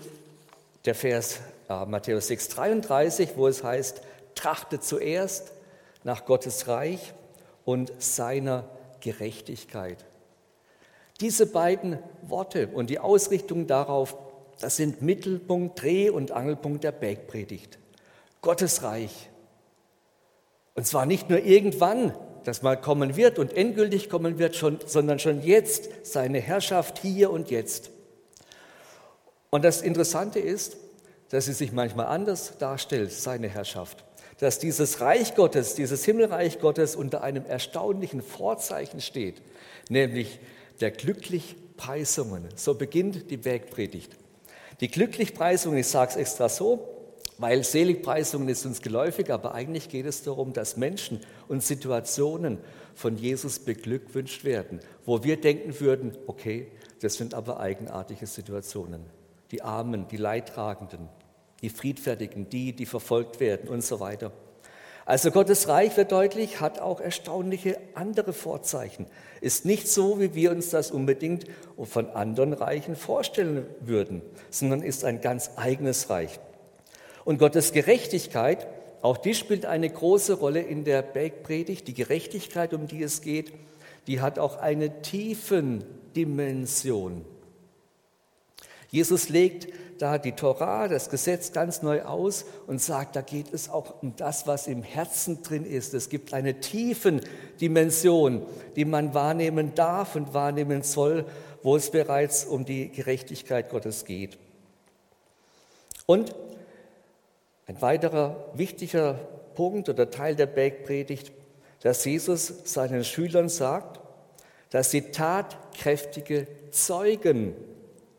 der 0.87 0.97
Vers 0.97 1.39
äh, 1.69 1.87
Matthäus 1.87 2.27
6, 2.27 2.49
33, 2.49 3.29
wo 3.37 3.47
es 3.47 3.63
heißt, 3.63 4.03
trachtet 4.35 4.83
zuerst 4.83 5.53
nach 6.03 6.25
Gottes 6.25 6.67
Reich 6.67 7.15
und 7.65 7.93
seiner 8.03 8.65
Gerechtigkeit. 8.99 10.05
Diese 11.21 11.47
beiden 11.47 12.01
Worte 12.23 12.67
und 12.75 12.91
die 12.91 12.99
Ausrichtung 12.99 13.69
darauf, 13.69 14.17
das 14.59 14.75
sind 14.75 15.01
Mittelpunkt, 15.01 15.81
Dreh- 15.81 16.11
und 16.11 16.33
Angelpunkt 16.33 16.83
der 16.83 16.91
Bergpredigt. 16.91 17.79
Gottes 18.43 18.83
Reich. 18.83 19.31
Und 20.75 20.89
zwar 20.89 21.07
nicht 21.07 21.31
nur 21.31 21.39
irgendwann, 21.39 22.17
das 22.45 22.63
mal 22.63 22.81
kommen 22.81 23.17
wird 23.17 23.39
und 23.39 23.53
endgültig 23.57 24.09
kommen 24.09 24.39
wird, 24.39 24.57
schon, 24.57 24.79
sondern 24.87 25.19
schon 25.19 25.43
jetzt 25.43 25.91
seine 26.03 26.41
Herrschaft 26.41 26.99
hier 26.99 27.31
und 27.31 27.51
jetzt. 27.51 27.91
Und 29.51 29.65
das 29.65 29.83
Interessante 29.83 30.39
ist, 30.39 30.77
dass 31.31 31.47
sie 31.47 31.53
sich 31.53 31.73
manchmal 31.73 32.07
anders 32.07 32.59
darstellt, 32.59 33.13
seine 33.13 33.49
Herrschaft. 33.49 34.05
Dass 34.39 34.59
dieses 34.59 35.01
Reich 35.01 35.35
Gottes, 35.35 35.75
dieses 35.75 36.05
Himmelreich 36.05 36.61
Gottes 36.61 36.97
unter 36.97 37.23
einem 37.23 37.45
erstaunlichen 37.45 38.23
Vorzeichen 38.23 39.01
steht, 39.01 39.43
nämlich 39.89 40.41
der 40.81 40.91
Glücklichpreisungen. 40.91 42.49
So 42.57 42.75
beginnt 42.75 43.31
die 43.31 43.37
Bergpredigt. 43.37 44.17
Die 44.81 44.89
Glücklichpreisungen, 44.89 45.79
ich 45.79 45.89
sage 45.89 46.13
es 46.13 46.17
extra 46.17 46.49
so, 46.49 46.89
weil 47.39 47.65
Seligpreisungen 47.65 48.49
ist 48.49 48.67
uns 48.67 48.83
geläufig, 48.83 49.31
aber 49.31 49.55
eigentlich 49.55 49.89
geht 49.89 50.07
es 50.07 50.23
darum, 50.23 50.53
dass 50.53 50.77
Menschen 50.77 51.21
und 51.51 51.63
Situationen 51.65 52.59
von 52.95 53.17
Jesus 53.17 53.59
beglückwünscht 53.59 54.45
werden, 54.45 54.81
wo 55.05 55.25
wir 55.25 55.39
denken 55.39 55.79
würden, 55.81 56.17
okay, 56.27 56.69
das 57.03 57.15
sind 57.15 57.35
aber 57.35 57.59
eigenartige 57.59 58.27
Situationen. 58.27 59.05
Die 59.51 59.63
Armen, 59.63 60.07
die 60.09 60.17
Leidtragenden, 60.17 61.09
die 61.61 61.71
Friedfertigen, 61.71 62.49
die, 62.49 62.73
die 62.73 62.87
verfolgt 62.87 63.41
werden 63.41 63.69
und 63.69 63.85
so 63.85 63.99
weiter. 63.99 64.33
Also 65.07 65.33
Gottes 65.33 65.67
Reich 65.67 65.97
wird 65.97 66.13
deutlich, 66.13 66.61
hat 66.61 66.79
auch 66.79 67.01
erstaunliche 67.01 67.79
andere 67.95 68.33
Vorzeichen. 68.33 69.07
Ist 69.41 69.65
nicht 69.65 69.89
so, 69.89 70.21
wie 70.21 70.35
wir 70.35 70.53
uns 70.53 70.71
das 70.71 70.93
unbedingt 70.93 71.47
von 71.83 72.11
anderen 72.11 72.53
Reichen 72.53 72.95
vorstellen 72.95 73.67
würden, 73.81 74.23
sondern 74.51 74.83
ist 74.83 75.05
ein 75.05 75.21
ganz 75.21 75.51
eigenes 75.57 76.11
Reich. 76.11 76.39
Und 77.25 77.39
Gottes 77.39 77.73
Gerechtigkeit, 77.73 78.69
auch 79.03 79.17
die 79.17 79.35
spielt 79.35 79.65
eine 79.65 79.89
große 79.89 80.35
Rolle 80.35 80.61
in 80.61 80.85
der 80.85 81.03
Bergpredigt. 81.03 81.89
Die 81.89 81.95
Gerechtigkeit, 81.95 82.75
um 82.75 82.87
die 82.87 83.03
es 83.03 83.23
geht, 83.23 83.53
die 84.07 84.21
hat 84.21 84.39
auch 84.39 84.59
eine 84.59 85.03
tiefen 85.03 85.85
Dimension. 86.15 87.25
Jesus 88.91 89.29
legt 89.29 89.69
da 89.99 90.19
die 90.19 90.33
Torah, 90.33 90.89
das 90.89 91.11
Gesetz 91.11 91.53
ganz 91.53 91.83
neu 91.83 92.03
aus 92.03 92.45
und 92.67 92.81
sagt, 92.81 93.17
da 93.17 93.21
geht 93.21 93.53
es 93.53 93.69
auch 93.69 94.03
um 94.03 94.15
das, 94.17 94.47
was 94.47 94.67
im 94.67 94.83
Herzen 94.83 95.43
drin 95.43 95.65
ist. 95.65 95.95
Es 95.95 96.09
gibt 96.09 96.33
eine 96.33 96.61
tiefen 96.61 97.21
Dimension, 97.61 98.47
die 98.77 98.85
man 98.85 99.15
wahrnehmen 99.15 99.75
darf 99.75 100.17
und 100.17 100.35
wahrnehmen 100.35 100.83
soll, 100.83 101.25
wo 101.63 101.77
es 101.77 101.91
bereits 101.91 102.45
um 102.45 102.65
die 102.65 102.91
Gerechtigkeit 102.91 103.69
Gottes 103.69 104.05
geht. 104.05 104.39
Und 106.07 106.35
ein 107.71 107.81
weiterer 107.83 108.51
wichtiger 108.55 109.15
Punkt 109.55 109.89
oder 109.89 110.11
Teil 110.11 110.35
der 110.35 110.47
Bergpredigt, 110.47 111.31
dass 111.83 112.05
Jesus 112.05 112.53
seinen 112.65 113.05
Schülern 113.05 113.49
sagt, 113.49 114.01
dass 114.71 114.91
sie 114.91 115.13
tatkräftige 115.13 116.49
Zeugen 116.73 117.55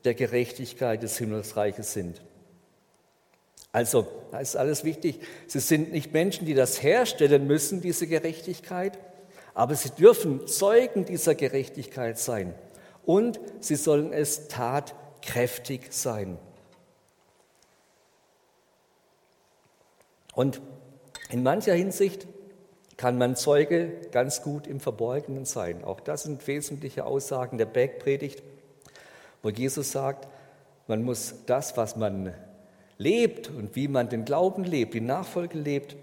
der 0.06 0.14
Gerechtigkeit 0.14 1.04
des 1.04 1.18
Himmelsreiches 1.18 1.92
sind. 1.92 2.22
Also, 3.74 4.08
da 4.32 4.40
ist 4.40 4.56
alles 4.56 4.86
wichtig. 4.86 5.20
Sie 5.48 5.60
sind 5.60 5.92
nicht 5.92 6.14
Menschen, 6.14 6.46
die 6.46 6.54
das 6.54 6.82
herstellen 6.82 7.46
müssen, 7.46 7.82
diese 7.82 8.08
Gerechtigkeit, 8.08 8.98
aber 9.54 9.76
sie 9.76 9.90
dürfen 9.90 10.48
Zeugen 10.48 11.04
dieser 11.04 11.36
Gerechtigkeit 11.36 12.18
sein. 12.18 12.54
Und 13.06 13.38
sie 13.60 13.76
sollen 13.76 14.14
es 14.14 14.48
tatkräftig 14.48 15.88
sein. 15.90 16.38
Und 20.34 20.62
in 21.30 21.44
mancher 21.44 21.74
Hinsicht 21.74 22.28
kann 22.98 23.18
man 23.18 23.36
Zeuge 23.36 23.92
ganz 24.12 24.44
gut 24.44 24.68
im 24.68 24.80
Verborgenen 24.80 25.46
sein. 25.46 25.84
Auch 25.84 26.00
das 26.00 26.24
sind 26.24 26.46
wesentliche 26.48 27.06
Aussagen 27.06 27.58
der 27.58 27.66
Bergpredigt, 27.66 28.44
wo 29.42 29.50
Jesus 29.50 29.92
sagt, 29.92 30.28
man 30.88 31.04
muss 31.04 31.34
das, 31.46 31.78
was 31.78 31.96
man 31.96 32.34
lebt 32.98 33.50
und 33.50 33.76
wie 33.76 33.88
man 33.88 34.10
den 34.10 34.26
Glauben 34.26 34.64
lebt, 34.64 34.94
die 34.94 35.02
Nachfolge 35.02 35.58
lebt, 35.58 35.96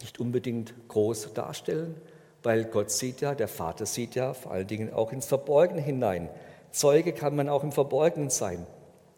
nicht 0.00 0.20
unbedingt 0.20 0.74
groß 0.88 1.32
darstellen, 1.34 1.96
weil 2.42 2.64
Gott 2.66 2.90
sieht 2.90 3.20
ja, 3.20 3.34
der 3.34 3.48
Vater 3.48 3.86
sieht 3.86 4.14
ja 4.14 4.34
vor 4.34 4.52
allen 4.52 4.66
Dingen 4.66 4.92
auch 4.92 5.12
ins 5.12 5.26
Verborgene 5.26 5.80
hinein. 5.80 6.28
Zeuge 6.70 7.12
kann 7.12 7.34
man 7.34 7.48
auch 7.48 7.64
im 7.64 7.72
Verborgenen 7.72 8.30
sein. 8.30 8.66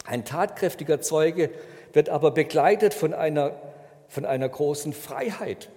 Ein 0.06 0.24
tatkräftiger 0.24 1.00
Zeuge 1.00 1.50
wird 1.92 2.08
aber 2.08 2.30
begleitet 2.30 2.94
von 2.94 3.12
einer 3.12 3.52
von 4.08 4.24
einer 4.24 4.48
großen 4.48 4.92
Freiheit, 4.92 5.68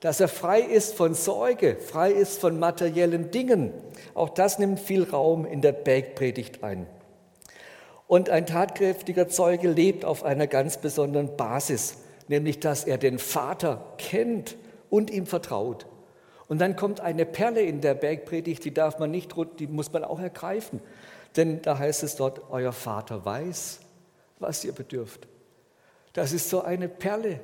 dass 0.00 0.20
er 0.20 0.28
frei 0.28 0.60
ist 0.60 0.94
von 0.94 1.14
Sorge, 1.14 1.76
frei 1.76 2.12
ist 2.12 2.40
von 2.40 2.58
materiellen 2.58 3.30
Dingen. 3.30 3.72
Auch 4.14 4.28
das 4.28 4.58
nimmt 4.58 4.78
viel 4.78 5.04
Raum 5.04 5.46
in 5.46 5.62
der 5.62 5.72
Bergpredigt 5.72 6.62
ein. 6.62 6.86
Und 8.06 8.30
ein 8.30 8.46
tatkräftiger 8.46 9.28
Zeuge 9.28 9.68
lebt 9.68 10.04
auf 10.04 10.22
einer 10.22 10.46
ganz 10.46 10.76
besonderen 10.76 11.36
Basis, 11.36 11.96
nämlich 12.28 12.60
dass 12.60 12.84
er 12.84 12.98
den 12.98 13.18
Vater 13.18 13.84
kennt 13.98 14.56
und 14.90 15.10
ihm 15.10 15.26
vertraut. 15.26 15.86
Und 16.48 16.60
dann 16.60 16.76
kommt 16.76 17.00
eine 17.00 17.26
Perle 17.26 17.62
in 17.62 17.80
der 17.80 17.94
Bergpredigt, 17.94 18.64
die 18.64 18.72
darf 18.72 18.98
man 18.98 19.10
nicht, 19.10 19.34
die 19.58 19.66
muss 19.66 19.92
man 19.92 20.04
auch 20.04 20.20
ergreifen. 20.20 20.80
Denn 21.36 21.60
da 21.62 21.78
heißt 21.78 22.02
es 22.04 22.16
dort, 22.16 22.42
euer 22.50 22.72
Vater 22.72 23.24
weiß, 23.24 23.80
was 24.38 24.64
ihr 24.64 24.72
bedürft. 24.72 25.26
Das 26.12 26.32
ist 26.32 26.48
so 26.48 26.62
eine 26.62 26.88
Perle, 26.88 27.40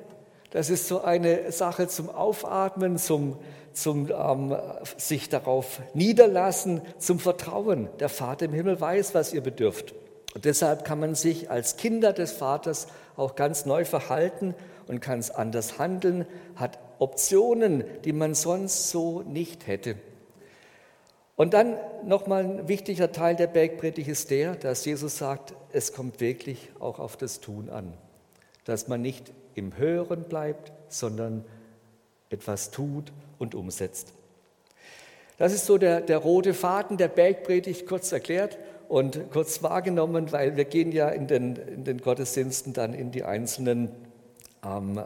das 0.53 0.69
ist 0.69 0.87
so 0.87 1.01
eine 1.01 1.51
Sache 1.51 1.87
zum 1.87 2.11
Aufatmen, 2.11 2.99
zum, 2.99 3.37
zum 3.73 4.11
ähm, 4.11 4.55
sich 4.97 5.27
darauf 5.27 5.81
niederlassen, 5.95 6.81
zum 6.99 7.17
Vertrauen. 7.17 7.89
Der 7.99 8.07
Vater 8.07 8.45
im 8.45 8.53
Himmel 8.53 8.79
weiß, 8.79 9.15
was 9.15 9.33
ihr 9.33 9.41
bedürft. 9.41 9.95
Und 10.35 10.45
deshalb 10.45 10.85
kann 10.85 10.99
man 10.99 11.15
sich 11.15 11.49
als 11.49 11.75
Kinder 11.77 12.13
des 12.13 12.33
Vaters 12.33 12.85
auch 13.17 13.33
ganz 13.33 13.65
neu 13.65 13.83
verhalten 13.83 14.53
und 14.87 14.99
kann 14.99 15.17
es 15.17 15.31
anders 15.31 15.79
handeln, 15.79 16.27
hat 16.55 16.77
Optionen, 16.99 17.83
die 18.05 18.13
man 18.13 18.35
sonst 18.35 18.91
so 18.91 19.23
nicht 19.23 19.65
hätte. 19.65 19.95
Und 21.35 21.55
dann 21.55 21.77
nochmal 22.05 22.43
ein 22.43 22.67
wichtiger 22.67 23.11
Teil 23.11 23.35
der 23.35 23.47
Bergpredigt 23.47 24.07
ist 24.07 24.29
der, 24.29 24.53
dass 24.53 24.85
Jesus 24.85 25.17
sagt, 25.17 25.55
es 25.71 25.93
kommt 25.93 26.21
wirklich 26.21 26.69
auch 26.79 26.99
auf 26.99 27.17
das 27.17 27.39
Tun 27.39 27.71
an. 27.71 27.97
Dass 28.65 28.87
man 28.87 29.01
nicht 29.01 29.31
im 29.55 29.77
Hören 29.77 30.23
bleibt, 30.23 30.71
sondern 30.87 31.45
etwas 32.29 32.71
tut 32.71 33.11
und 33.39 33.55
umsetzt. 33.55 34.13
Das 35.37 35.53
ist 35.53 35.65
so 35.65 35.77
der, 35.77 36.01
der 36.01 36.19
rote 36.19 36.53
Faden 36.53 36.97
der 36.97 37.07
Bergpredigt, 37.07 37.87
kurz 37.87 38.11
erklärt 38.11 38.57
und 38.87 39.31
kurz 39.31 39.63
wahrgenommen, 39.63 40.31
weil 40.31 40.55
wir 40.55 40.65
gehen 40.65 40.91
ja 40.91 41.09
in 41.09 41.27
den, 41.27 41.55
in 41.55 41.83
den 41.83 41.97
Gottesdiensten 41.99 42.73
dann 42.73 42.93
in 42.93 43.11
die 43.11 43.23
einzelnen 43.23 43.91
ähm, 44.63 45.01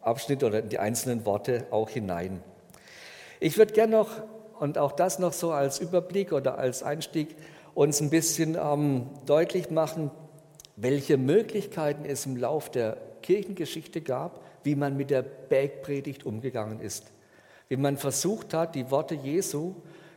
Abschnitte 0.00 0.46
oder 0.46 0.60
in 0.60 0.68
die 0.68 0.78
einzelnen 0.78 1.26
Worte 1.26 1.66
auch 1.70 1.90
hinein. 1.90 2.42
Ich 3.40 3.58
würde 3.58 3.72
gerne 3.72 3.92
noch, 3.92 4.10
und 4.60 4.78
auch 4.78 4.92
das 4.92 5.18
noch 5.18 5.32
so 5.32 5.50
als 5.50 5.80
Überblick 5.80 6.32
oder 6.32 6.58
als 6.58 6.82
Einstieg, 6.82 7.36
uns 7.74 8.00
ein 8.00 8.08
bisschen 8.08 8.56
ähm, 8.56 9.06
deutlich 9.26 9.70
machen, 9.70 10.10
welche 10.76 11.16
Möglichkeiten 11.16 12.04
es 12.04 12.26
im 12.26 12.36
Lauf 12.36 12.70
der 12.70 12.98
Kirchengeschichte 13.22 14.02
gab, 14.02 14.40
wie 14.62 14.74
man 14.74 14.96
mit 14.96 15.10
der 15.10 15.22
Bergpredigt 15.22 16.26
umgegangen 16.26 16.80
ist. 16.80 17.04
Wie 17.68 17.76
man 17.76 17.96
versucht 17.96 18.54
hat, 18.54 18.74
die 18.74 18.90
Worte 18.90 19.14
Jesu, 19.14 19.74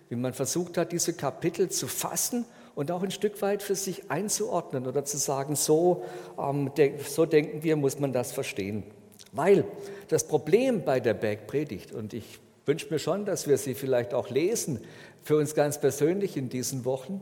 wie 0.09 0.15
man 0.15 0.33
versucht 0.33 0.77
hat, 0.77 0.91
diese 0.91 1.13
Kapitel 1.13 1.69
zu 1.69 1.87
fassen 1.87 2.45
und 2.75 2.91
auch 2.91 3.01
ein 3.01 3.11
Stück 3.11 3.41
weit 3.41 3.63
für 3.63 3.75
sich 3.75 4.11
einzuordnen 4.11 4.85
oder 4.85 5.05
zu 5.05 5.17
sagen, 5.17 5.55
so, 5.55 6.03
ähm, 6.37 6.71
so 7.07 7.25
denken 7.25 7.63
wir, 7.63 7.75
muss 7.75 7.99
man 7.99 8.13
das 8.13 8.31
verstehen. 8.31 8.83
Weil 9.31 9.65
das 10.07 10.27
Problem 10.27 10.83
bei 10.83 10.99
der 10.99 11.13
Bergpredigt, 11.13 11.91
und 11.91 12.13
ich 12.13 12.39
wünsche 12.65 12.91
mir 12.91 12.99
schon, 12.99 13.25
dass 13.25 13.47
wir 13.47 13.57
sie 13.57 13.75
vielleicht 13.75 14.13
auch 14.13 14.29
lesen, 14.29 14.79
für 15.23 15.37
uns 15.37 15.55
ganz 15.55 15.79
persönlich 15.79 16.37
in 16.37 16.49
diesen 16.49 16.85
Wochen, 16.85 17.21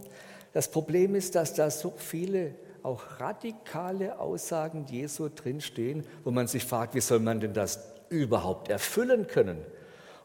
das 0.54 0.70
Problem 0.70 1.16
ist, 1.16 1.36
dass 1.36 1.54
da 1.54 1.70
so 1.70 1.94
viele 1.98 2.56
auch 2.84 3.20
radikale 3.20 4.20
Aussagen 4.20 4.86
Jesu 4.90 5.30
drinstehen, 5.30 6.06
wo 6.24 6.32
man 6.32 6.48
sich 6.48 6.64
fragt, 6.64 6.96
wie 6.96 7.02
soll 7.02 7.20
man 7.20 7.40
denn 7.40 7.54
das 7.54 7.80
überhaupt 8.10 8.70
erfüllen 8.70 9.28
können? 9.28 9.58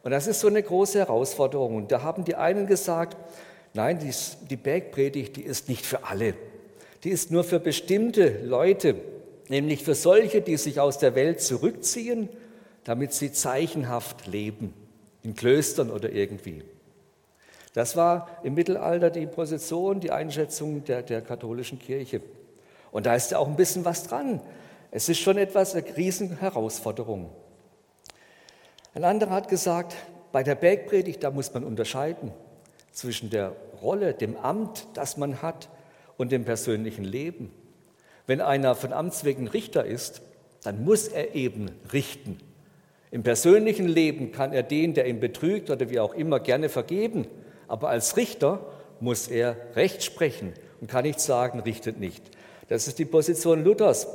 Und 0.03 0.11
das 0.11 0.27
ist 0.27 0.41
so 0.41 0.49
eine 0.49 0.63
große 0.63 0.99
Herausforderung. 0.99 1.77
Und 1.77 1.93
da 1.93 2.03
haben 2.03 2.25
die 2.25 2.35
einen 2.35 2.67
gesagt, 2.67 3.17
nein, 3.75 3.99
die 4.51 4.57
Bergpredigt, 4.57 5.37
die 5.37 5.43
ist 5.43 5.69
nicht 5.69 5.87
für 5.87 6.05
alle. 6.05 6.35
Die 7.05 7.11
ist 7.11 7.31
nur 7.31 7.45
für 7.45 7.61
bestimmte 7.61 8.45
Leute, 8.45 8.97
nämlich 9.49 9.83
für 9.83 9.95
solche, 9.95 10.41
die 10.41 10.57
sich 10.57 10.81
aus 10.81 10.99
der 10.99 11.15
Welt 11.15 11.41
zurückziehen, 11.41 12.29
damit 12.85 13.13
sie 13.13 13.33
zeichenhaft 13.33 14.27
leben, 14.27 14.75
in 15.23 15.35
Klöstern 15.35 15.91
oder 15.91 16.11
irgendwie. 16.11 16.63
Das 17.75 17.97
war 17.97 18.29
im 18.43 18.55
Mittelalter 18.55 19.11
die 19.11 19.27
Position, 19.27 20.01
die 20.01 20.11
Einschätzung 20.11 20.85
der, 20.85 21.03
der 21.03 21.23
katholischen 21.23 21.79
Kirche. 21.79 22.21
Und 22.93 23.07
da 23.07 23.17
ist 23.17 23.33
ja 23.33 23.39
auch 23.39 23.49
ein 23.49 23.57
bisschen 23.57 23.85
was 23.85 24.05
dran. 24.05 24.41
Es 24.93 25.09
ist 25.09 25.19
schon 25.19 25.39
etwas 25.39 25.75
eine 25.75 25.85
Riesenherausforderung. 25.97 27.31
Ein 28.95 29.05
anderer 29.05 29.31
hat 29.31 29.49
gesagt, 29.49 29.97
bei 30.31 30.43
der 30.43 30.55
Bergpredigt, 30.55 31.25
da 31.25 31.31
muss 31.31 31.53
man 31.53 31.65
unterscheiden 31.65 32.31
zwischen 32.93 33.31
der 33.31 33.57
Rolle, 33.81 34.13
dem 34.13 34.37
Amt, 34.37 34.87
das 34.95 35.17
man 35.17 35.43
hat, 35.43 35.69
und 36.19 36.31
dem 36.31 36.45
persönlichen 36.45 37.05
Leben. 37.05 37.51
Wenn 38.27 38.41
einer 38.41 38.75
von 38.75 38.93
Amts 38.93 39.25
wegen 39.25 39.49
Richter 39.49 39.85
ist, 39.85 40.21
dann 40.63 40.85
muss 40.85 41.09
er 41.09 41.35
eben 41.35 41.71
richten. 41.93 42.39
Im 43.11 43.23
persönlichen 43.23 43.89
Leben 43.89 44.31
kann 44.31 44.53
er 44.53 44.63
den, 44.63 44.95
der 44.95 45.07
ihn 45.07 45.21
betrügt 45.21 45.71
oder 45.71 45.91
wie 45.91 45.99
auch 45.99 46.15
immer, 46.15 46.39
gerne 46.39 46.69
vergeben. 46.69 47.27
Aber 47.67 47.89
als 47.89 48.17
Richter 48.17 48.65
muss 49.01 49.29
er 49.29 49.57
Recht 49.75 50.03
sprechen 50.03 50.53
und 50.81 50.91
kann 50.91 51.05
nicht 51.05 51.21
sagen, 51.21 51.61
richtet 51.61 51.99
nicht. 51.99 52.23
Das 52.69 52.87
ist 52.87 52.99
die 52.99 53.05
Position 53.05 53.65
Luthers. 53.65 54.07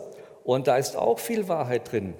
Und 0.43 0.67
da 0.67 0.77
ist 0.77 0.95
auch 0.95 1.19
viel 1.19 1.47
Wahrheit 1.47 1.91
drin 1.91 2.13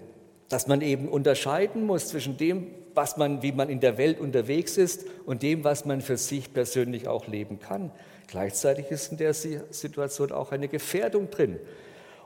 dass 0.50 0.68
man 0.68 0.82
eben 0.82 1.10
unterscheiden 1.10 1.86
muss 1.86 2.08
zwischen 2.08 2.38
dem, 2.38 2.68
was 2.94 3.18
man, 3.18 3.42
wie 3.44 3.52
man 3.52 3.70
in 3.70 3.80
der 3.80 3.98
Welt 3.98 4.20
unterwegs 4.20 4.78
ist 4.78 5.06
und 5.26 5.44
dem, 5.44 5.64
was 5.64 5.86
man 5.86 6.02
für 6.02 6.18
sich 6.18 6.54
persönlich 6.54 7.08
auch 7.08 7.28
leben 7.28 7.60
kann. 7.60 7.92
Gleichzeitig 8.28 8.90
ist 8.90 9.12
in 9.12 9.18
der 9.18 9.34
Situation 9.34 10.32
auch 10.32 10.52
eine 10.52 10.68
Gefährdung 10.68 11.30
drin. 11.30 11.60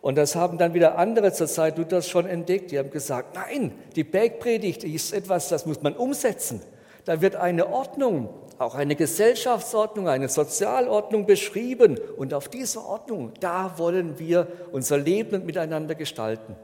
Und 0.01 0.17
das 0.17 0.36
haben 0.36 0.58
dann 0.58 0.74
wieder 0.74 0.98
andere 0.98 1.31
zur 1.31 1.48
Zeit 1.48 1.77
Luthers 1.77 2.10
schon 2.10 2.25
entdeckt. 2.25 2.72
Die 2.72 2.79
haben 2.79 2.89
gesagt, 2.89 3.36
nein, 3.36 3.72
die 3.96 4.03
Bergpredigt 4.03 4.84
ist 4.84 5.13
etwas, 5.13 5.50
das 5.50 5.65
muss 5.65 5.81
man 5.81 5.96
umsetzen. 5.96 6.62
Da 7.05 7.22
wird 7.22 7.36
eine 7.36 7.67
Ordnung, 7.67 8.29
auch 8.58 8.75
eine 8.75 8.96
Gesellschaftsordnung, 8.96 10.08
eine 10.08 10.29
Sozialordnung 10.29 11.25
beschrieben. 11.25 12.00
Und 12.17 12.34
auf 12.34 12.48
diese 12.48 12.79
Ordnung, 12.79 13.34
da 13.39 13.77
wollen 13.77 14.20
wir 14.20 14.48
unser 14.72 14.98
Leben 14.98 15.46
miteinander 15.46 15.96
gestalten. 15.96 16.55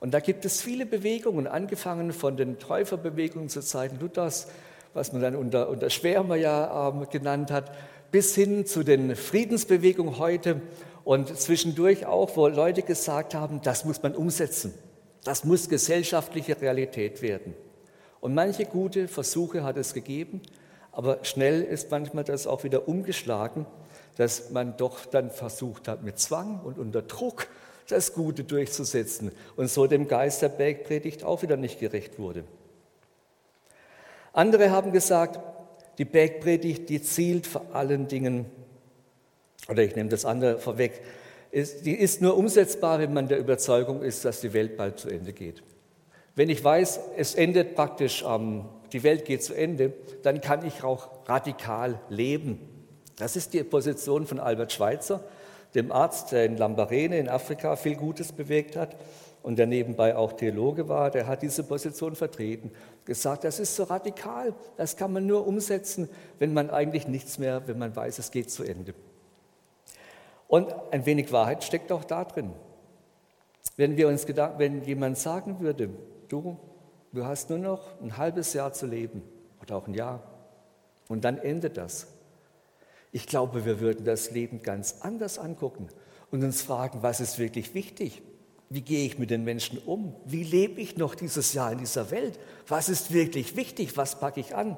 Und 0.00 0.12
da 0.12 0.20
gibt 0.20 0.44
es 0.44 0.60
viele 0.60 0.86
Bewegungen, 0.86 1.46
angefangen 1.46 2.12
von 2.12 2.36
den 2.36 2.58
Täuferbewegungen 2.58 3.48
zur 3.48 3.62
Zeit 3.62 3.92
Luthers, 4.00 4.48
was 4.92 5.12
man 5.12 5.22
dann 5.22 5.36
unter, 5.36 5.68
unter 5.68 5.88
Schwärmer 5.88 6.36
ja 6.36 6.88
äh, 6.90 7.06
genannt 7.06 7.50
hat, 7.50 7.72
bis 8.10 8.34
hin 8.34 8.66
zu 8.66 8.82
den 8.82 9.16
Friedensbewegungen 9.16 10.18
heute 10.18 10.60
und 11.04 11.36
zwischendurch 11.36 12.06
auch, 12.06 12.36
wo 12.36 12.48
Leute 12.48 12.82
gesagt 12.82 13.34
haben, 13.34 13.60
das 13.62 13.84
muss 13.84 14.02
man 14.02 14.14
umsetzen. 14.14 14.74
Das 15.24 15.44
muss 15.44 15.68
gesellschaftliche 15.68 16.60
Realität 16.60 17.22
werden. 17.22 17.54
Und 18.24 18.32
manche 18.32 18.64
gute 18.64 19.06
Versuche 19.06 19.64
hat 19.64 19.76
es 19.76 19.92
gegeben, 19.92 20.40
aber 20.92 21.18
schnell 21.24 21.60
ist 21.60 21.90
manchmal 21.90 22.24
das 22.24 22.46
auch 22.46 22.64
wieder 22.64 22.88
umgeschlagen, 22.88 23.66
dass 24.16 24.48
man 24.48 24.78
doch 24.78 25.04
dann 25.04 25.30
versucht 25.30 25.88
hat, 25.88 26.02
mit 26.02 26.18
Zwang 26.18 26.60
und 26.60 26.78
unter 26.78 27.02
Druck 27.02 27.48
das 27.86 28.14
Gute 28.14 28.42
durchzusetzen 28.42 29.30
und 29.56 29.68
so 29.68 29.86
dem 29.86 30.08
Geist 30.08 30.40
der 30.40 30.48
Bergpredigt 30.48 31.22
auch 31.22 31.42
wieder 31.42 31.58
nicht 31.58 31.80
gerecht 31.80 32.18
wurde. 32.18 32.44
Andere 34.32 34.70
haben 34.70 34.92
gesagt, 34.92 35.38
die 35.98 36.06
Bergpredigt, 36.06 36.88
die 36.88 37.02
zielt 37.02 37.46
vor 37.46 37.74
allen 37.74 38.08
Dingen, 38.08 38.46
oder 39.68 39.82
ich 39.82 39.96
nehme 39.96 40.08
das 40.08 40.24
andere 40.24 40.58
vorweg, 40.58 41.02
ist, 41.50 41.84
die 41.84 41.94
ist 41.94 42.22
nur 42.22 42.38
umsetzbar, 42.38 43.00
wenn 43.00 43.12
man 43.12 43.28
der 43.28 43.38
Überzeugung 43.38 44.02
ist, 44.02 44.24
dass 44.24 44.40
die 44.40 44.54
Welt 44.54 44.78
bald 44.78 44.98
zu 44.98 45.10
Ende 45.10 45.34
geht. 45.34 45.62
Wenn 46.34 46.50
ich 46.50 46.62
weiß, 46.62 47.00
es 47.16 47.34
endet 47.34 47.74
praktisch, 47.74 48.24
ähm, 48.26 48.64
die 48.92 49.02
Welt 49.02 49.24
geht 49.24 49.42
zu 49.42 49.54
Ende, 49.54 49.92
dann 50.22 50.40
kann 50.40 50.64
ich 50.64 50.82
auch 50.82 51.08
radikal 51.26 52.00
leben. 52.08 52.60
Das 53.16 53.36
ist 53.36 53.54
die 53.54 53.62
Position 53.62 54.26
von 54.26 54.40
Albert 54.40 54.72
Schweitzer 54.72 55.20
dem 55.74 55.90
Arzt, 55.90 56.32
der 56.32 56.44
in 56.44 56.56
Lambarene 56.56 57.18
in 57.18 57.28
Afrika 57.28 57.76
viel 57.76 57.96
Gutes 57.96 58.32
bewegt 58.32 58.76
hat 58.76 58.96
und 59.42 59.58
der 59.58 59.66
nebenbei 59.66 60.16
auch 60.16 60.32
Theologe 60.32 60.88
war, 60.88 61.10
der 61.10 61.26
hat 61.26 61.42
diese 61.42 61.64
Position 61.64 62.14
vertreten, 62.14 62.70
gesagt, 63.04 63.44
das 63.44 63.58
ist 63.58 63.74
so 63.74 63.84
radikal, 63.84 64.54
das 64.76 64.96
kann 64.96 65.12
man 65.12 65.26
nur 65.26 65.46
umsetzen, 65.46 66.08
wenn 66.38 66.54
man 66.54 66.70
eigentlich 66.70 67.08
nichts 67.08 67.38
mehr, 67.38 67.62
wenn 67.66 67.78
man 67.78 67.94
weiß, 67.94 68.18
es 68.18 68.30
geht 68.30 68.50
zu 68.50 68.62
Ende. 68.62 68.94
Und 70.46 70.72
ein 70.92 71.04
wenig 71.04 71.32
Wahrheit 71.32 71.64
steckt 71.64 71.90
auch 71.90 72.04
da 72.04 72.24
drin. 72.24 72.52
Wenn, 73.76 73.96
wir 73.96 74.06
uns 74.06 74.26
wenn 74.28 74.84
jemand 74.84 75.18
sagen 75.18 75.58
würde, 75.58 75.90
du, 76.28 76.58
du 77.12 77.24
hast 77.24 77.50
nur 77.50 77.58
noch 77.58 78.00
ein 78.00 78.16
halbes 78.16 78.52
Jahr 78.52 78.72
zu 78.72 78.86
leben 78.86 79.22
oder 79.62 79.76
auch 79.76 79.86
ein 79.86 79.94
Jahr 79.94 80.22
und 81.08 81.24
dann 81.24 81.38
endet 81.38 81.76
das, 81.76 82.08
ich 83.12 83.26
glaube, 83.26 83.64
wir 83.64 83.78
würden 83.78 84.04
das 84.04 84.32
Leben 84.32 84.62
ganz 84.62 84.96
anders 85.02 85.38
angucken 85.38 85.88
und 86.30 86.42
uns 86.42 86.62
fragen, 86.62 87.02
was 87.02 87.20
ist 87.20 87.38
wirklich 87.38 87.72
wichtig? 87.72 88.22
Wie 88.70 88.80
gehe 88.80 89.06
ich 89.06 89.18
mit 89.18 89.30
den 89.30 89.44
Menschen 89.44 89.78
um? 89.78 90.16
Wie 90.24 90.42
lebe 90.42 90.80
ich 90.80 90.96
noch 90.96 91.14
dieses 91.14 91.52
Jahr 91.52 91.70
in 91.70 91.78
dieser 91.78 92.10
Welt? 92.10 92.40
Was 92.66 92.88
ist 92.88 93.12
wirklich 93.12 93.54
wichtig? 93.54 93.96
Was 93.96 94.18
packe 94.18 94.40
ich 94.40 94.56
an? 94.56 94.76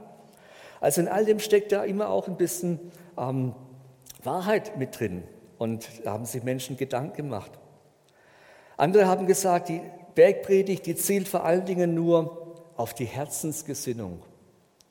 Also 0.80 1.00
in 1.00 1.09
all 1.09 1.24
dem 1.24 1.38
steckt 1.38 1.72
da 1.72 1.85
immer 1.85 2.11
auch 2.11 2.28
ein 2.28 2.37
bisschen 2.37 2.78
ähm, 3.16 3.54
Wahrheit 4.22 4.76
mit 4.76 5.00
drin. 5.00 5.22
Und 5.56 5.88
da 6.04 6.12
haben 6.12 6.26
sich 6.26 6.42
Menschen 6.42 6.76
Gedanken 6.76 7.16
gemacht. 7.16 7.52
Andere 8.76 9.06
haben 9.06 9.26
gesagt, 9.26 9.70
die 9.70 9.80
Bergpredigt, 10.16 10.87
die 10.87 10.96
zielt 10.96 11.29
vor 11.29 11.44
allen 11.44 11.64
Dingen 11.64 11.94
nur 11.94 12.57
auf 12.76 12.92
die 12.92 13.05
Herzensgesinnung 13.05 14.22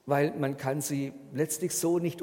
weil 0.06 0.34
man 0.38 0.58
kann 0.58 0.82
sie 0.82 1.14
letztlich 1.34 1.74
so 1.74 2.00
nicht 2.00 2.22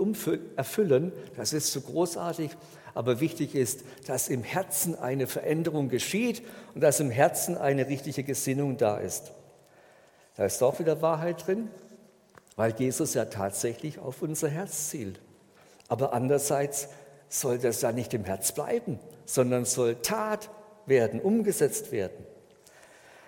erfüllen. 0.57 1.13
Das 1.37 1.53
ist 1.53 1.73
so 1.73 1.81
großartig. 1.81 2.53
Aber 2.95 3.21
wichtig 3.21 3.55
ist, 3.55 3.85
dass 4.07 4.29
im 4.29 4.43
Herzen 4.43 4.99
eine 4.99 5.27
Veränderung 5.27 5.89
geschieht 5.89 6.43
und 6.75 6.83
dass 6.83 7.01
im 7.01 7.11
Herzen 7.11 7.57
eine 7.57 7.89
richtige 7.89 8.23
Gesinnung 8.23 8.77
da 8.77 8.99
ist. 8.99 9.33
Da 10.37 10.45
ist 10.45 10.63
auch 10.63 10.79
wieder 10.79 11.01
Wahrheit 11.03 11.47
drin, 11.47 11.71
weil 12.57 12.75
Jesus 12.79 13.15
ja 13.15 13.25
tatsächlich 13.25 13.99
auf 13.99 14.23
unser 14.23 14.49
Herz 14.49 14.91
zielt. 14.91 15.21
Aber 15.89 16.13
andererseits 16.13 16.89
soll 17.29 17.59
das 17.59 17.81
ja 17.81 17.93
nicht 17.93 18.13
im 18.15 18.25
Herz 18.25 18.53
bleiben, 18.53 18.99
sondern 19.25 19.65
soll 19.65 19.97
Tat 19.97 20.51
werden, 20.87 21.21
umgesetzt 21.21 21.93
werden. 21.93 22.27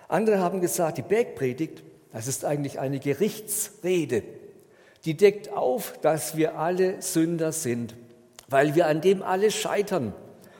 Andere 0.07 0.39
haben 0.39 0.61
gesagt, 0.61 0.97
die 0.97 1.01
Bergpredigt, 1.01 1.83
das 2.13 2.27
ist 2.27 2.45
eigentlich 2.45 2.79
eine 2.79 2.99
Gerichtsrede 2.99 4.23
die 5.05 5.15
deckt 5.15 5.51
auf, 5.51 5.97
dass 6.01 6.35
wir 6.35 6.57
alle 6.57 7.01
Sünder 7.01 7.51
sind, 7.51 7.95
weil 8.47 8.75
wir 8.75 8.87
an 8.87 9.01
dem 9.01 9.21
alle 9.21 9.51
scheitern. 9.51 10.13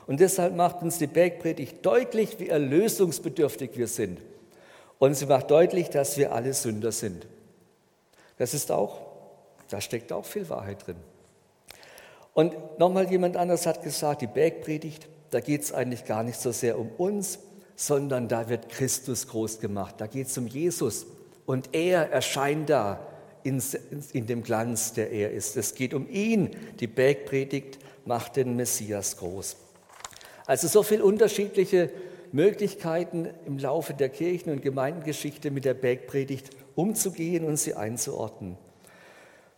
Und 0.06 0.20
deshalb 0.20 0.54
macht 0.54 0.82
uns 0.82 0.98
die 0.98 1.08
Bergpredigt 1.08 1.84
deutlich, 1.84 2.38
wie 2.38 2.48
erlösungsbedürftig 2.48 3.70
wir 3.74 3.88
sind. 3.88 4.20
Und 4.98 5.14
sie 5.14 5.26
macht 5.26 5.50
deutlich, 5.50 5.90
dass 5.90 6.16
wir 6.16 6.32
alle 6.32 6.54
Sünder 6.54 6.92
sind. 6.92 7.26
Das 8.38 8.54
ist 8.54 8.70
auch, 8.70 9.00
da 9.68 9.80
steckt 9.80 10.12
auch 10.12 10.24
viel 10.24 10.48
Wahrheit 10.48 10.86
drin. 10.86 10.96
Und 12.34 12.54
nochmal 12.78 13.10
jemand 13.10 13.36
anders 13.36 13.66
hat 13.66 13.82
gesagt, 13.82 14.22
die 14.22 14.26
Bergpredigt, 14.28 15.08
da 15.30 15.40
geht 15.40 15.62
es 15.62 15.72
eigentlich 15.72 16.04
gar 16.04 16.22
nicht 16.22 16.38
so 16.38 16.52
sehr 16.52 16.78
um 16.78 16.90
uns, 16.98 17.40
sondern 17.76 18.26
da 18.26 18.48
wird 18.48 18.70
Christus 18.70 19.28
groß 19.28 19.60
gemacht. 19.60 19.96
Da 19.98 20.06
geht 20.06 20.26
es 20.26 20.36
um 20.38 20.46
Jesus. 20.46 21.06
Und 21.44 21.68
er 21.72 22.10
erscheint 22.10 22.70
da 22.70 23.06
in, 23.44 23.62
in 24.12 24.26
dem 24.26 24.42
Glanz, 24.42 24.94
der 24.94 25.12
er 25.12 25.30
ist. 25.30 25.56
Es 25.56 25.74
geht 25.74 25.94
um 25.94 26.08
ihn. 26.08 26.50
Die 26.80 26.88
Bergpredigt 26.88 27.78
macht 28.04 28.36
den 28.36 28.56
Messias 28.56 29.18
groß. 29.18 29.56
Also 30.46 30.66
so 30.66 30.82
viele 30.82 31.04
unterschiedliche 31.04 31.90
Möglichkeiten 32.32 33.28
im 33.46 33.58
Laufe 33.58 33.94
der 33.94 34.08
Kirchen- 34.08 34.52
und 34.52 34.62
Gemeindengeschichte 34.62 35.50
mit 35.50 35.64
der 35.64 35.74
Bergpredigt 35.74 36.50
umzugehen 36.74 37.44
und 37.44 37.56
sie 37.56 37.74
einzuordnen. 37.74 38.56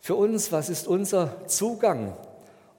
Für 0.01 0.15
uns, 0.15 0.51
was 0.51 0.69
ist 0.69 0.87
unser 0.87 1.47
Zugang? 1.47 2.15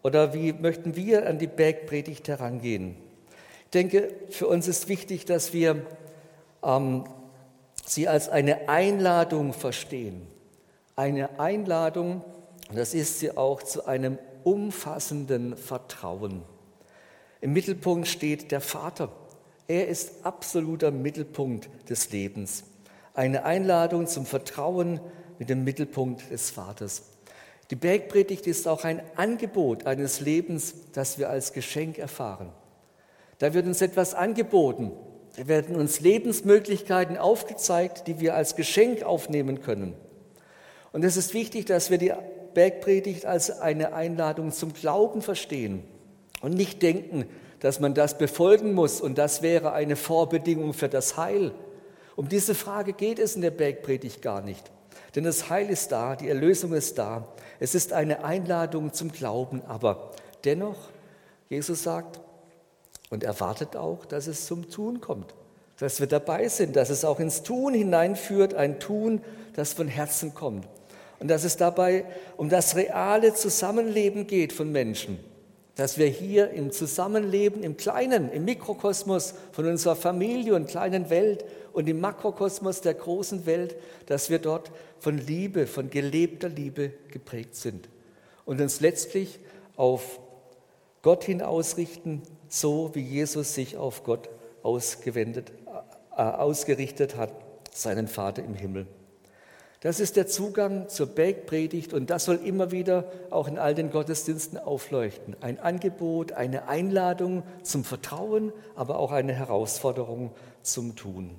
Oder 0.03 0.33
wie 0.33 0.53
möchten 0.53 0.97
wir 0.97 1.29
an 1.29 1.39
die 1.39 1.47
Bergpredigt 1.47 2.29
herangehen? 2.29 2.97
Ich 3.71 3.73
denke, 3.73 4.13
für 4.31 4.49
uns 4.49 4.67
ist 4.67 4.89
wichtig, 4.89 5.27
dass 5.27 5.53
wir 5.53 5.87
ähm, 6.61 7.05
sie 7.85 8.09
als 8.09 8.29
eine 8.29 8.69
Einladung 8.69 9.53
verstehen. 9.53 10.27
Eine 10.97 11.39
Einladung, 11.39 12.25
das 12.75 12.95
ist 12.95 13.21
sie 13.21 13.37
auch 13.37 13.63
zu 13.63 13.87
einem 13.87 14.19
umfassenden 14.43 15.57
Vertrauen. 15.57 16.43
Im 17.41 17.53
Mittelpunkt 17.53 18.09
steht 18.09 18.51
der 18.51 18.61
Vater. 18.61 19.13
Er 19.69 19.87
ist 19.87 20.27
absoluter 20.27 20.91
Mittelpunkt 20.91 21.71
des 21.89 22.11
Lebens. 22.11 22.65
Eine 23.15 23.45
Einladung 23.45 24.09
zum 24.09 24.27
Vertrauen 24.27 24.99
mit 25.39 25.49
dem 25.49 25.63
Mittelpunkt 25.63 26.29
des 26.29 26.51
Vaters. 26.51 27.05
Die 27.71 27.77
Bergpredigt 27.77 28.49
ist 28.49 28.67
auch 28.67 28.83
ein 28.83 29.01
Angebot 29.15 29.87
eines 29.87 30.19
Lebens, 30.19 30.75
das 30.93 31.21
wir 31.21 31.31
als 31.31 31.53
Geschenk 31.53 31.99
erfahren. 31.99 32.51
Da 33.41 33.55
wird 33.55 33.67
uns 33.67 33.81
etwas 33.81 34.15
angeboten. 34.15 34.93
Da 35.37 35.49
werden 35.49 35.75
uns 35.75 36.01
Lebensmöglichkeiten 36.01 37.17
aufgezeigt, 37.17 38.07
die 38.07 38.21
wir 38.21 38.35
als 38.35 38.55
Geschenk 38.55 39.03
aufnehmen 39.03 39.63
können. 39.63 39.95
Und 40.93 41.05
es 41.05 41.17
ist 41.17 41.35
wichtig, 41.35 41.65
dass 41.65 41.91
wir 41.91 41.99
die 41.99 42.13
Bergpredigt 42.53 43.25
als 43.25 43.51
eine 43.51 43.95
Einladung 43.95 44.53
zum 44.53 44.75
Glauben 44.75 45.23
verstehen 45.23 45.83
und 46.43 46.55
nicht 46.55 46.83
denken, 46.83 47.25
dass 47.61 47.81
man 47.81 47.95
das 47.95 48.19
befolgen 48.19 48.75
muss 48.75 49.01
und 49.01 49.17
das 49.17 49.41
wäre 49.41 49.73
eine 49.73 49.97
Vorbedingung 49.97 50.75
für 50.75 50.89
das 50.89 51.17
Heil. 51.17 51.53
Um 52.17 52.29
diese 52.29 52.55
Frage 52.55 52.93
geht 52.93 53.19
es 53.19 53.37
in 53.37 53.43
der 53.43 53.53
Bergpredigt 53.53 54.21
gar 54.21 54.43
nicht. 54.43 54.71
Denn 55.15 55.25
das 55.25 55.49
Heil 55.49 55.71
ist 55.71 55.93
da, 55.93 56.15
die 56.15 56.29
Erlösung 56.29 56.75
ist 56.75 56.99
da. 56.99 57.27
Es 57.59 57.75
ist 57.75 57.95
eine 57.95 58.23
Einladung 58.23 58.93
zum 58.93 59.13
Glauben, 59.13 59.63
aber 59.67 60.11
dennoch, 60.45 60.77
Jesus 61.49 61.83
sagt 61.83 62.21
und 63.11 63.25
erwartet 63.25 63.77
auch, 63.77 64.07
dass 64.07 64.27
es 64.29 64.47
zum 64.47 64.71
Tun 64.71 65.01
kommt, 65.01 65.35
dass 65.79 66.01
wir 66.01 66.07
dabei 66.07 66.49
sind, 66.49 66.77
dass 66.77 66.89
es 66.91 67.05
auch 67.05 67.21
ins 67.21 67.43
Tun 67.43 67.75
hineinführt, 67.75 68.55
ein 68.55 68.81
Tun, 68.81 69.21
das 69.55 69.73
von 69.73 69.89
Herzen 69.89 70.33
kommt. 70.35 70.67
Und 71.19 71.29
dass 71.29 71.45
es 71.45 71.59
dabei 71.59 72.07
um 72.39 72.49
das 72.49 72.77
reale 72.77 73.35
Zusammenleben 73.35 74.27
geht 74.27 74.55
von 74.55 74.73
Menschen, 74.73 75.19
dass 75.75 75.99
wir 75.99 76.07
hier 76.07 76.51
im 76.51 76.73
Zusammenleben, 76.73 77.63
im 77.63 77.77
Kleinen, 77.77 78.31
im 78.33 78.47
Mikrokosmos 78.47 79.35
von 79.53 79.67
unserer 79.67 79.97
Familie 79.97 80.55
und 80.55 80.69
kleinen 80.69 81.11
Welt 81.11 81.45
und 81.73 81.89
im 81.89 82.01
Makrokosmos 82.01 82.81
der 82.81 82.95
großen 82.95 83.45
Welt, 83.45 83.77
dass 84.07 84.31
wir 84.31 84.39
dort 84.39 84.71
von 84.99 85.19
Liebe, 85.19 85.67
von 85.67 85.91
gelebter 85.91 86.49
Liebe 86.49 86.93
geprägt 87.11 87.57
sind 87.57 87.89
und 88.45 88.61
uns 88.61 88.81
letztlich 88.81 89.41
auf 89.77 90.21
Gott 91.03 91.25
hin 91.25 91.43
ausrichten, 91.43 92.23
so 92.51 92.95
wie 92.95 93.01
Jesus 93.01 93.55
sich 93.55 93.79
auf 93.79 94.05
Gott 94.05 94.29
ausgewendet, 94.63 95.53
äh, 96.15 96.21
ausgerichtet 96.21 97.17
hat, 97.17 97.33
seinen 97.73 98.09
Vater 98.09 98.45
im 98.45 98.55
Himmel. 98.55 98.87
Das 99.83 99.99
ist 99.99 100.17
der 100.17 100.27
Zugang 100.27 100.91
zur 100.91 101.07
Bergpredigt 101.07 101.95
und 101.95 102.11
das 102.11 102.27
soll 102.27 102.37
immer 102.37 102.71
wieder 102.71 103.11
auch 103.31 103.49
in 103.49 103.57
all 103.57 103.75
den 103.75 103.91
Gottesdiensten 103.91 104.59
aufleuchten. 104.59 105.35
Ein 105.41 105.59
Angebot, 105.59 106.33
eine 106.33 106.69
Einladung 106.69 107.45
zum 107.63 107.85
Vertrauen, 107.85 108.53
aber 108.75 108.99
auch 108.99 109.11
eine 109.11 109.33
Herausforderung 109.33 110.33
zum 110.61 110.97
Tun. 110.97 111.31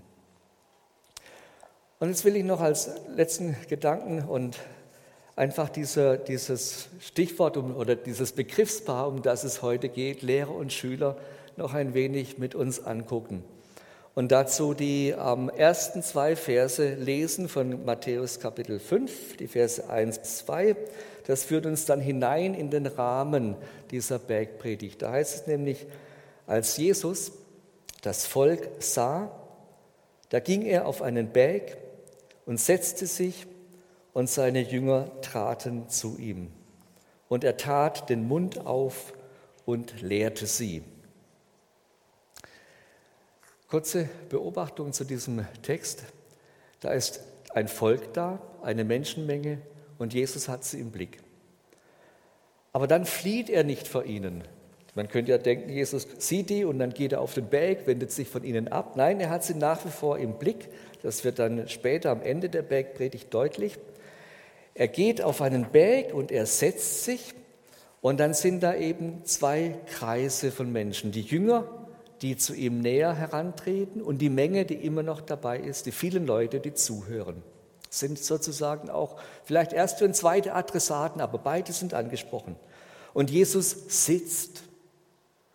Und 1.99 2.07
jetzt 2.07 2.25
will 2.25 2.35
ich 2.35 2.43
noch 2.43 2.61
als 2.61 2.89
letzten 3.15 3.55
Gedanken 3.69 4.23
und 4.23 4.57
einfach 5.41 5.69
dieser, 5.69 6.17
dieses 6.17 6.89
Stichwort 6.99 7.57
um, 7.57 7.75
oder 7.75 7.95
dieses 7.95 8.31
Begriffspaar, 8.31 9.07
um 9.07 9.23
das 9.23 9.43
es 9.43 9.63
heute 9.63 9.89
geht, 9.89 10.21
Lehrer 10.21 10.53
und 10.53 10.71
Schüler, 10.71 11.17
noch 11.57 11.73
ein 11.73 11.95
wenig 11.95 12.37
mit 12.37 12.53
uns 12.53 12.79
angucken. 12.85 13.43
Und 14.13 14.31
dazu 14.31 14.75
die 14.75 15.09
ähm, 15.09 15.49
ersten 15.49 16.03
zwei 16.03 16.35
Verse 16.35 16.93
lesen 16.93 17.49
von 17.49 17.83
Matthäus 17.85 18.39
Kapitel 18.39 18.79
5, 18.79 19.37
die 19.37 19.47
Verse 19.47 19.89
1 19.89 20.19
bis 20.19 20.37
2. 20.45 20.75
Das 21.25 21.43
führt 21.43 21.65
uns 21.65 21.85
dann 21.85 22.01
hinein 22.01 22.53
in 22.53 22.69
den 22.69 22.85
Rahmen 22.85 23.55
dieser 23.89 24.19
Bergpredigt. 24.19 25.01
Da 25.01 25.13
heißt 25.13 25.35
es 25.35 25.47
nämlich, 25.47 25.87
als 26.45 26.77
Jesus 26.77 27.31
das 28.03 28.27
Volk 28.27 28.69
sah, 28.77 29.31
da 30.29 30.39
ging 30.39 30.61
er 30.61 30.85
auf 30.85 31.01
einen 31.01 31.29
Berg 31.29 31.77
und 32.45 32.59
setzte 32.59 33.07
sich, 33.07 33.47
und 34.13 34.29
seine 34.29 34.61
Jünger 34.61 35.09
traten 35.21 35.89
zu 35.89 36.17
ihm. 36.17 36.51
Und 37.29 37.43
er 37.43 37.57
tat 37.57 38.09
den 38.09 38.27
Mund 38.27 38.65
auf 38.65 39.13
und 39.65 40.01
lehrte 40.01 40.45
sie. 40.45 40.83
Kurze 43.67 44.09
Beobachtung 44.27 44.91
zu 44.91 45.05
diesem 45.05 45.45
Text. 45.61 46.03
Da 46.81 46.91
ist 46.91 47.21
ein 47.53 47.69
Volk 47.69 48.13
da, 48.13 48.41
eine 48.61 48.83
Menschenmenge 48.83 49.59
und 49.97 50.13
Jesus 50.13 50.49
hat 50.49 50.65
sie 50.65 50.79
im 50.79 50.91
Blick. 50.91 51.19
Aber 52.73 52.87
dann 52.87 53.05
flieht 53.05 53.49
er 53.49 53.63
nicht 53.63 53.87
vor 53.87 54.03
ihnen. 54.05 54.43
Man 54.93 55.07
könnte 55.07 55.31
ja 55.31 55.37
denken, 55.37 55.69
Jesus 55.69 56.05
sieht 56.17 56.49
die 56.49 56.65
und 56.65 56.79
dann 56.79 56.93
geht 56.93 57.13
er 57.13 57.21
auf 57.21 57.33
den 57.33 57.47
Berg, 57.47 57.87
wendet 57.87 58.11
sich 58.11 58.27
von 58.27 58.43
ihnen 58.43 58.67
ab. 58.67 58.97
Nein, 58.97 59.21
er 59.21 59.29
hat 59.29 59.43
sie 59.43 59.53
nach 59.53 59.85
wie 59.85 59.89
vor 59.89 60.19
im 60.19 60.33
Blick. 60.33 60.67
Das 61.01 61.23
wird 61.23 61.39
dann 61.39 61.69
später 61.69 62.11
am 62.11 62.21
Ende 62.21 62.49
der 62.49 62.61
Bergpredigt 62.61 63.33
deutlich. 63.33 63.79
Er 64.73 64.87
geht 64.87 65.21
auf 65.21 65.41
einen 65.41 65.71
Berg 65.71 66.13
und 66.13 66.31
er 66.31 66.45
setzt 66.45 67.03
sich 67.03 67.33
und 68.01 68.19
dann 68.19 68.33
sind 68.33 68.63
da 68.63 68.75
eben 68.75 69.25
zwei 69.25 69.75
Kreise 69.87 70.51
von 70.51 70.71
Menschen. 70.71 71.11
Die 71.11 71.21
Jünger 71.21 71.67
die 72.21 72.37
zu 72.37 72.53
ihm 72.53 72.79
näher 72.81 73.15
herantreten 73.15 74.01
und 74.01 74.19
die 74.19 74.29
Menge, 74.29 74.65
die 74.65 74.75
immer 74.75 75.03
noch 75.03 75.21
dabei 75.21 75.59
ist, 75.59 75.87
die 75.87 75.91
vielen 75.91 76.27
Leute, 76.27 76.59
die 76.59 76.73
zuhören. 76.73 77.41
Sind 77.89 78.19
sozusagen 78.19 78.89
auch 78.89 79.17
vielleicht 79.43 79.73
erste 79.73 80.05
und 80.05 80.15
zweite 80.15 80.53
Adressaten, 80.53 81.19
aber 81.19 81.39
beide 81.39 81.73
sind 81.73 81.93
angesprochen. 81.93 82.55
Und 83.13 83.31
Jesus 83.31 84.05
sitzt, 84.05 84.63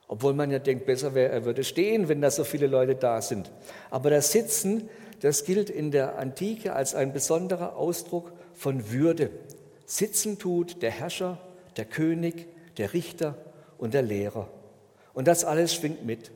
obwohl 0.09 0.35
man 0.35 0.51
ja 0.51 0.59
denkt, 0.59 0.87
besser 0.87 1.15
wäre, 1.15 1.33
er 1.33 1.45
würde 1.45 1.65
stehen, 1.65 2.09
wenn 2.09 2.21
da 2.21 2.31
so 2.31 2.45
viele 2.45 2.67
Leute 2.67 2.97
da 2.97 3.23
sind. 3.23 3.51
Aber 3.91 4.11
das 4.11 4.33
Sitzen, 4.33 4.89
das 5.21 5.45
gilt 5.45 5.71
in 5.71 5.91
der 5.93 6.19
Antike 6.19 6.75
als 6.75 6.95
ein 6.95 7.13
besonderer 7.13 7.77
Ausdruck 7.77 8.33
von 8.57 8.91
Würde. 8.91 9.31
Sitzen 9.85 10.39
tut 10.39 10.83
der 10.83 10.91
Herrscher, 10.91 11.39
der 11.77 11.85
König, 11.85 12.49
der 12.79 12.93
Richter 12.93 13.37
und 13.79 13.95
der 13.95 14.03
Lehrer. 14.03 14.49
Und 15.15 15.29
das 15.29 15.45
alles 15.45 15.75
schwingt 15.75 16.05
mit. 16.05 16.33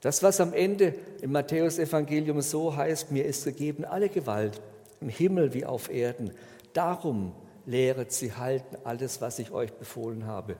Das, 0.00 0.22
was 0.22 0.40
am 0.40 0.52
Ende 0.52 0.94
im 1.22 1.32
Matthäusevangelium 1.32 2.40
so 2.42 2.76
heißt, 2.76 3.10
mir 3.10 3.24
ist 3.24 3.44
gegeben 3.44 3.84
alle 3.84 4.08
Gewalt 4.08 4.60
im 5.00 5.08
Himmel 5.08 5.54
wie 5.54 5.64
auf 5.64 5.90
Erden. 5.90 6.32
Darum 6.74 7.32
lehret 7.66 8.12
sie 8.12 8.34
halten 8.34 8.76
alles, 8.84 9.20
was 9.20 9.38
ich 9.38 9.50
euch 9.50 9.72
befohlen 9.72 10.26
habe. 10.26 10.56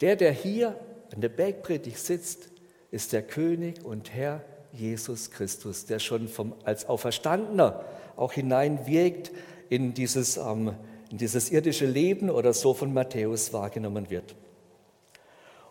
Der, 0.00 0.16
der 0.16 0.32
hier 0.32 0.78
an 1.12 1.20
der 1.20 1.28
Bergpredigt 1.28 1.98
sitzt, 1.98 2.48
ist 2.90 3.12
der 3.12 3.22
König 3.22 3.84
und 3.84 4.14
Herr 4.14 4.42
Jesus 4.72 5.30
Christus, 5.30 5.86
der 5.86 5.98
schon 5.98 6.28
vom, 6.28 6.54
als 6.64 6.88
Auferstandener 6.88 7.84
auch 8.16 8.32
hineinwirkt 8.32 9.30
in 9.74 9.94
dieses, 9.94 10.36
ähm, 10.36 10.74
in 11.10 11.18
dieses 11.18 11.50
irdische 11.50 11.86
Leben 11.86 12.30
oder 12.30 12.52
so 12.52 12.74
von 12.74 12.92
Matthäus 12.92 13.52
wahrgenommen 13.52 14.08
wird. 14.10 14.34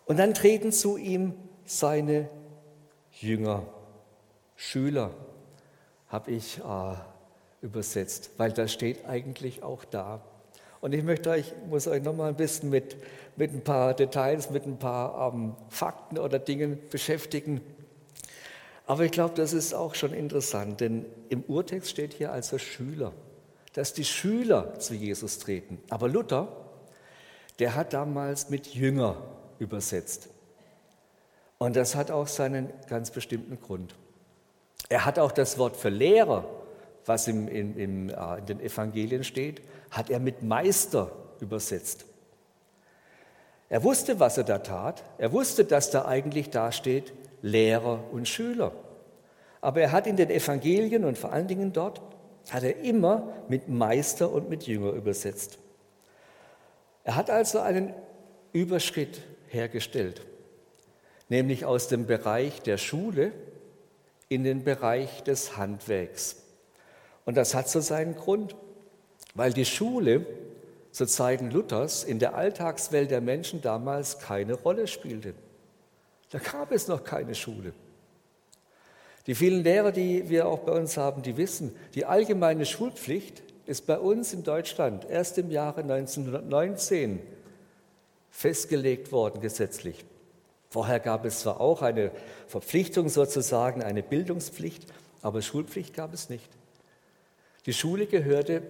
Und 0.04 0.18
dann 0.18 0.34
treten 0.34 0.72
zu 0.72 0.96
ihm 0.98 1.34
seine 1.64 2.28
Jünger, 3.12 3.62
Schüler 4.56 5.10
habe 6.08 6.30
ich 6.32 6.58
äh, 6.58 6.94
übersetzt, 7.62 8.30
weil 8.36 8.52
das 8.52 8.72
steht 8.72 9.06
eigentlich 9.06 9.62
auch 9.62 9.84
da. 9.84 10.20
Und 10.82 10.92
ich 10.92 11.02
möchte 11.02 11.30
euch, 11.30 11.54
muss 11.70 11.88
euch 11.88 12.02
noch 12.02 12.14
mal 12.14 12.28
ein 12.28 12.36
bisschen 12.36 12.68
mit, 12.68 12.96
mit 13.36 13.54
ein 13.54 13.64
paar 13.64 13.94
Details, 13.94 14.50
mit 14.50 14.66
ein 14.66 14.78
paar 14.78 15.32
ähm, 15.32 15.54
Fakten 15.70 16.18
oder 16.18 16.38
Dingen 16.38 16.78
beschäftigen. 16.90 17.62
Aber 18.86 19.04
ich 19.04 19.12
glaube, 19.12 19.34
das 19.34 19.54
ist 19.54 19.72
auch 19.72 19.94
schon 19.94 20.12
interessant, 20.12 20.82
denn 20.82 21.06
im 21.30 21.42
Urtext 21.48 21.90
steht 21.90 22.12
hier 22.12 22.32
also 22.32 22.58
Schüler, 22.58 23.12
dass 23.74 23.92
die 23.92 24.04
Schüler 24.04 24.78
zu 24.78 24.94
Jesus 24.94 25.38
treten. 25.38 25.78
Aber 25.90 26.08
Luther, 26.08 26.48
der 27.58 27.74
hat 27.74 27.92
damals 27.92 28.48
mit 28.48 28.68
Jünger 28.68 29.16
übersetzt. 29.58 30.28
Und 31.58 31.76
das 31.76 31.94
hat 31.94 32.10
auch 32.10 32.26
seinen 32.26 32.70
ganz 32.88 33.10
bestimmten 33.10 33.60
Grund. 33.60 33.94
Er 34.88 35.04
hat 35.04 35.18
auch 35.18 35.32
das 35.32 35.58
Wort 35.58 35.76
für 35.76 35.88
Lehrer, 35.88 36.44
was 37.06 37.28
im, 37.28 37.48
im, 37.48 37.78
im, 37.78 38.08
äh, 38.10 38.38
in 38.38 38.46
den 38.46 38.60
Evangelien 38.60 39.24
steht, 39.24 39.62
hat 39.90 40.10
er 40.10 40.20
mit 40.20 40.42
Meister 40.42 41.10
übersetzt. 41.40 42.06
Er 43.68 43.82
wusste, 43.82 44.20
was 44.20 44.38
er 44.38 44.44
da 44.44 44.58
tat. 44.58 45.02
Er 45.18 45.32
wusste, 45.32 45.64
dass 45.64 45.90
da 45.90 46.04
eigentlich 46.04 46.50
dasteht 46.50 47.12
Lehrer 47.42 48.00
und 48.12 48.28
Schüler. 48.28 48.72
Aber 49.60 49.80
er 49.80 49.92
hat 49.92 50.06
in 50.06 50.16
den 50.16 50.30
Evangelien 50.30 51.04
und 51.04 51.18
vor 51.18 51.32
allen 51.32 51.48
Dingen 51.48 51.72
dort, 51.72 52.00
hat 52.50 52.62
er 52.62 52.78
immer 52.78 53.32
mit 53.48 53.68
Meister 53.68 54.30
und 54.30 54.48
mit 54.48 54.66
Jünger 54.66 54.92
übersetzt. 54.92 55.58
Er 57.04 57.16
hat 57.16 57.30
also 57.30 57.60
einen 57.60 57.92
Überschritt 58.52 59.20
hergestellt, 59.48 60.22
nämlich 61.28 61.64
aus 61.64 61.88
dem 61.88 62.06
Bereich 62.06 62.62
der 62.62 62.78
Schule 62.78 63.32
in 64.28 64.44
den 64.44 64.64
Bereich 64.64 65.22
des 65.22 65.56
Handwerks. 65.56 66.36
Und 67.24 67.36
das 67.36 67.54
hat 67.54 67.68
so 67.68 67.80
seinen 67.80 68.16
Grund, 68.16 68.54
weil 69.34 69.52
die 69.52 69.64
Schule 69.64 70.26
zu 70.90 71.06
Zeiten 71.06 71.50
Luthers 71.50 72.04
in 72.04 72.18
der 72.18 72.34
Alltagswelt 72.34 73.10
der 73.10 73.20
Menschen 73.20 73.60
damals 73.60 74.18
keine 74.18 74.54
Rolle 74.54 74.86
spielte. 74.86 75.34
Da 76.30 76.38
gab 76.38 76.72
es 76.72 76.88
noch 76.88 77.04
keine 77.04 77.34
Schule. 77.34 77.72
Die 79.26 79.34
vielen 79.34 79.64
Lehrer, 79.64 79.90
die 79.90 80.28
wir 80.28 80.46
auch 80.46 80.60
bei 80.60 80.72
uns 80.72 80.96
haben, 80.96 81.22
die 81.22 81.36
wissen, 81.36 81.74
die 81.94 82.04
allgemeine 82.04 82.66
Schulpflicht 82.66 83.42
ist 83.66 83.86
bei 83.86 83.98
uns 83.98 84.34
in 84.34 84.42
Deutschland 84.42 85.08
erst 85.08 85.38
im 85.38 85.50
Jahre 85.50 85.80
1919 85.80 87.20
festgelegt 88.30 89.12
worden 89.12 89.40
gesetzlich. 89.40 90.04
Vorher 90.68 91.00
gab 91.00 91.24
es 91.24 91.40
zwar 91.40 91.60
auch 91.60 91.82
eine 91.82 92.10
Verpflichtung 92.48 93.08
sozusagen, 93.08 93.82
eine 93.82 94.02
Bildungspflicht, 94.02 94.92
aber 95.22 95.40
Schulpflicht 95.40 95.94
gab 95.94 96.12
es 96.12 96.28
nicht. 96.28 96.50
Die 97.64 97.72
Schule 97.72 98.06
gehörte 98.06 98.62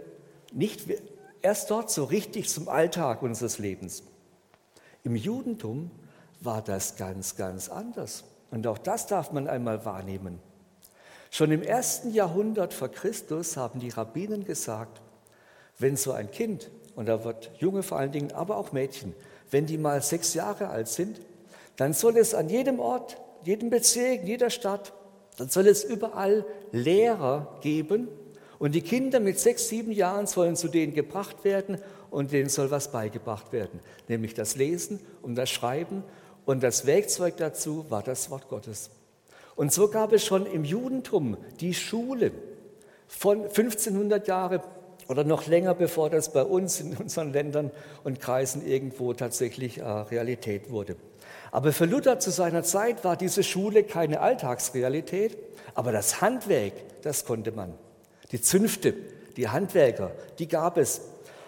nicht 0.53 0.83
erst 1.43 1.71
dort 1.71 1.91
so 1.91 2.05
richtig 2.05 2.49
zum 2.49 2.69
Alltag 2.69 3.23
unseres 3.23 3.59
Lebens. 3.59 4.05
Im 5.03 5.17
Judentum 5.17 5.91
war 6.41 6.63
das 6.63 6.97
ganz, 6.97 7.35
ganz 7.37 7.69
anders. 7.69 8.25
Und 8.51 8.67
auch 8.67 8.79
das 8.79 9.07
darf 9.07 9.33
man 9.33 9.49
einmal 9.49 9.85
wahrnehmen. 9.85 10.39
Schon 11.31 11.51
im 11.51 11.63
ersten 11.63 12.13
Jahrhundert 12.13 12.73
vor 12.73 12.89
Christus 12.89 13.57
haben 13.57 13.81
die 13.81 13.89
Rabbinen 13.89 14.45
gesagt, 14.45 15.01
wenn 15.79 15.97
so 15.97 16.13
ein 16.13 16.31
Kind, 16.31 16.71
und 16.95 17.07
da 17.07 17.25
wird 17.25 17.51
Junge 17.59 17.83
vor 17.83 17.99
allen 17.99 18.13
Dingen, 18.13 18.33
aber 18.33 18.57
auch 18.57 18.73
Mädchen, 18.73 19.15
wenn 19.51 19.67
die 19.67 19.79
mal 19.79 20.01
sechs 20.03 20.35
Jahre 20.35 20.69
alt 20.69 20.89
sind, 20.89 21.21
dann 21.77 21.93
soll 21.93 22.17
es 22.17 22.35
an 22.35 22.49
jedem 22.49 22.79
Ort, 22.79 23.17
jedem 23.43 23.71
Bezirk, 23.71 24.23
jeder 24.25 24.51
Stadt, 24.51 24.93
dann 25.37 25.49
soll 25.49 25.67
es 25.67 25.83
überall 25.83 26.47
Lehrer 26.71 27.59
geben, 27.61 28.09
und 28.59 28.75
die 28.75 28.83
Kinder 28.83 29.21
mit 29.21 29.39
sechs, 29.39 29.69
sieben 29.69 29.93
Jahren 29.93 30.27
sollen 30.27 30.57
zu 30.57 30.69
denen 30.69 30.95
gebracht 30.95 31.45
werden 31.45 31.79
und 32.11 32.33
denen 32.33 32.49
soll 32.49 32.71
was 32.71 32.91
beigebracht 32.93 33.53
werden, 33.53 33.81
nämlich 34.09 34.35
das 34.35 34.57
Lesen 34.57 35.01
und 35.23 35.35
das 35.35 35.51
Schreiben. 35.51 36.03
Und 36.47 36.63
das 36.63 36.87
Werkzeug 36.87 37.37
dazu 37.39 37.87
war 37.89 38.03
das 38.03 38.31
Wort 38.31 38.49
Gottes. 38.49 38.91
Und 39.57 39.73
so 39.73 39.89
gab 39.89 40.13
es 40.13 40.25
schon 40.25 40.47
im 40.47 40.65
Judentum 40.65 41.37
die 41.61 41.75
Schule 41.75 42.33
von 43.07 43.43
1500 43.43 44.27
Jahre 44.27 44.63
oder 45.09 45.25
noch 45.25 45.47
länger, 45.47 45.75
bevor 45.75 46.11
das 46.11 46.33
bei 46.33 46.43
uns 46.43 46.81
in 46.81 46.97
unseren 46.97 47.33
Ländern 47.33 47.71
und 48.05 48.21
Kreisen 48.21 48.67
irgendwo 48.67 49.13
tatsächlich 49.13 49.79
äh, 49.79 49.85
Realität 49.85 50.71
wurde. 50.71 50.97
Aber 51.51 51.73
für 51.73 51.85
Luther 51.85 52.19
zu 52.19 52.31
seiner 52.31 52.63
Zeit 52.63 53.05
war 53.05 53.17
diese 53.17 53.43
Schule 53.43 53.85
keine 53.85 54.21
Alltagsrealität, 54.21 55.37
aber 55.75 55.93
das 55.93 56.21
Handwerk, 56.21 56.73
das 57.03 57.25
konnte 57.25 57.53
man. 57.53 57.75
Die 58.33 58.41
Zünfte, 58.41 58.95
die 59.37 59.49
Handwerker, 59.49 60.11
die 60.39 60.49
gab 60.49 60.79
es. 60.79 61.03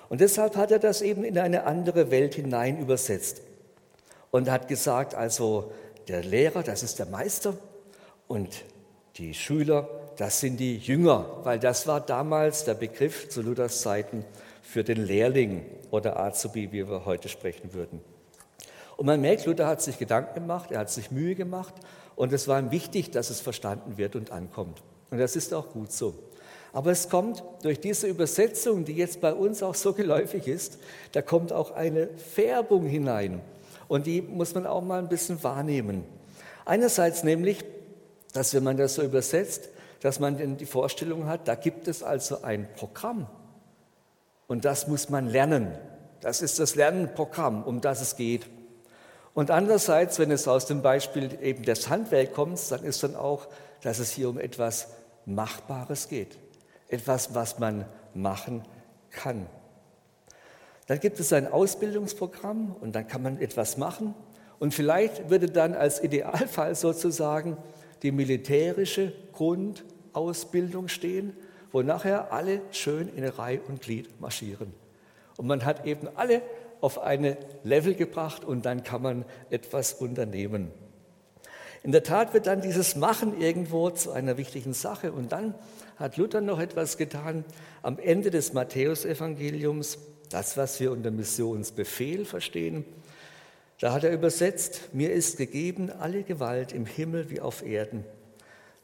Und 0.09 0.21
deshalb 0.21 0.57
hat 0.57 0.71
er 0.71 0.79
das 0.79 1.03
eben 1.03 1.25
in 1.25 1.39
eine 1.39 1.65
andere 1.65 2.11
Welt 2.11 2.35
hinein 2.35 2.79
übersetzt 2.79 3.43
und 4.37 4.51
hat 4.51 4.69
gesagt, 4.69 5.15
also 5.15 5.73
der 6.09 6.23
Lehrer, 6.23 6.63
das 6.63 6.83
ist 6.83 6.99
der 6.99 7.07
Meister 7.07 7.55
und 8.29 8.65
die 9.17 9.33
Schüler, 9.33 9.89
das 10.19 10.41
sind 10.41 10.61
die 10.61 10.77
Jünger, 10.77 11.41
weil 11.43 11.59
das 11.59 11.87
war 11.87 12.03
damals 12.03 12.65
der 12.65 12.75
Begriff 12.75 13.31
zu 13.31 13.41
Luthers 13.41 13.81
Zeiten 13.81 14.27
für 14.61 14.85
den 14.85 14.99
Lehrling 14.99 15.65
oder 15.91 16.21
Azubi, 16.21 16.71
wie 16.71 16.87
wir 16.87 17.07
heute 17.07 17.31
sprechen 17.31 17.73
würden. 17.73 18.03
Und 18.99 19.07
man 19.07 19.23
merkt, 19.23 19.47
Luther 19.47 19.67
hat 19.67 19.81
sich 19.81 19.99
Gedanken 19.99 20.35
gemacht, 20.35 20.71
er 20.71 20.81
hat 20.81 20.91
sich 20.91 21.11
Mühe 21.11 21.35
gemacht 21.35 21.75
und 22.15 22.31
es 22.35 22.47
war 22.47 22.61
ihm 22.61 22.71
wichtig, 22.71 23.11
dass 23.13 23.31
es 23.31 23.41
verstanden 23.41 23.97
wird 23.97 24.17
und 24.17 24.33
ankommt. 24.33 24.83
Und 25.11 25.17
das 25.17 25.35
ist 25.35 25.55
auch 25.55 25.71
gut 25.71 25.93
so. 25.93 26.15
Aber 26.75 26.91
es 26.91 27.09
kommt 27.09 27.43
durch 27.63 27.81
diese 27.81 28.07
Übersetzung, 28.07 28.85
die 28.85 28.93
jetzt 28.93 29.23
bei 29.23 29.33
uns 29.33 29.63
auch 29.63 29.75
so 29.75 29.95
geläufig 29.95 30.47
ist, 30.47 30.79
da 31.13 31.23
kommt 31.23 31.55
auch 31.55 31.71
eine 31.71 32.09
Färbung 32.19 32.85
hinein. 32.85 33.41
Und 33.89 34.07
die 34.07 34.23
muss 34.23 34.55
man 34.55 34.67
auch 34.67 34.83
mal 34.83 34.99
ein 34.99 35.09
bisschen 35.09 35.43
wahrnehmen. 35.43 36.05
Einerseits 36.65 37.25
nämlich, 37.25 37.65
dass 38.33 38.55
wenn 38.55 38.65
man 38.65 38.77
das 38.77 38.95
so 38.95 39.03
übersetzt, 39.03 39.69
dass 40.01 40.21
man 40.21 40.57
die 40.57 40.67
Vorstellung 40.67 41.27
hat, 41.27 41.49
da 41.49 41.55
gibt 41.55 41.89
es 41.89 42.03
also 42.03 42.43
ein 42.43 42.69
Programm. 42.77 43.27
Und 44.47 44.65
das 44.65 44.87
muss 44.89 45.09
man 45.09 45.29
lernen. 45.29 45.77
Das 46.21 46.43
ist 46.43 46.59
das 46.59 46.75
Lernprogramm, 46.75 47.63
um 47.63 47.81
das 47.81 48.01
es 48.01 48.17
geht. 48.17 48.47
Und 49.35 49.51
andererseits, 49.51 50.19
wenn 50.19 50.31
es 50.31 50.49
aus 50.49 50.67
dem 50.67 50.83
Beispiel 50.83 51.39
eben 51.43 51.63
des 51.63 51.89
Handwerk 51.89 52.35
kommt, 52.35 52.59
dann 52.71 52.85
ist 52.85 53.03
dann 53.03 53.17
auch, 53.17 53.47
dass 53.83 53.99
es 53.99 54.11
hier 54.11 54.29
um 54.29 54.39
etwas 54.39 54.89
Machbares 55.25 56.09
geht 56.09 56.39
etwas, 56.89 57.35
was 57.35 57.59
man 57.59 57.85
machen 58.15 58.63
kann. 59.11 59.47
Dann 60.87 61.01
gibt 61.01 61.19
es 61.19 61.33
ein 61.33 61.51
Ausbildungsprogramm 61.51 62.77
und 62.81 62.95
dann 62.95 63.09
kann 63.09 63.23
man 63.23 63.41
etwas 63.41 63.77
machen. 63.77 64.15
Und 64.59 64.73
vielleicht 64.73 65.31
würde 65.31 65.49
dann 65.49 65.75
als 65.75 66.03
Idealfall 66.03 66.75
sozusagen 66.75 67.57
die 68.03 68.13
militärische 68.13 69.13
Grundausbildung 69.33 70.89
stehen, 70.89 71.37
wo 71.73 71.83
nachher 71.83 72.33
alle 72.33 72.63
schön 72.71 73.09
in 73.09 73.25
Reihe 73.25 73.61
und 73.69 73.83
Glied 73.83 74.21
marschieren. 74.21 74.73
Und 75.37 75.47
man 75.47 75.65
hat 75.65 75.85
eben 75.87 76.09
alle 76.15 76.41
auf 76.81 77.01
eine 77.01 77.37
Level 77.65 77.95
gebracht 77.95 78.45
und 78.45 78.65
dann 78.65 78.83
kann 78.83 79.03
man 79.03 79.25
etwas 79.51 79.93
unternehmen. 79.93 80.71
In 81.83 81.93
der 81.93 82.03
Tat 82.03 82.35
wird 82.35 82.47
dann 82.47 82.63
dieses 82.63 82.97
Machen 82.97 83.41
irgendwo 83.41 83.91
zu 83.91 84.11
einer 84.11 84.37
wichtigen 84.37 84.73
Sache 84.73 85.13
und 85.13 85.33
dann 85.33 85.55
hat 85.97 86.17
Luther 86.17 86.41
noch 86.41 86.59
etwas 86.59 86.97
getan. 86.97 87.45
Am 87.83 87.99
Ende 87.99 88.31
des 88.31 88.53
Matthäusevangeliums, 88.53 89.99
das, 90.31 90.57
was 90.57 90.81
wir 90.81 90.93
unter 90.93 91.11
Missionsbefehl 91.11 92.25
verstehen, 92.25 92.85
da 93.81 93.93
hat 93.93 94.05
er 94.05 94.13
übersetzt, 94.13 94.95
mir 94.95 95.13
ist 95.13 95.37
gegeben 95.37 95.91
alle 95.91 96.23
Gewalt 96.23 96.73
im 96.73 96.87
Himmel 96.87 97.31
wie 97.31 97.41
auf 97.41 97.63
Erden. 97.63 98.05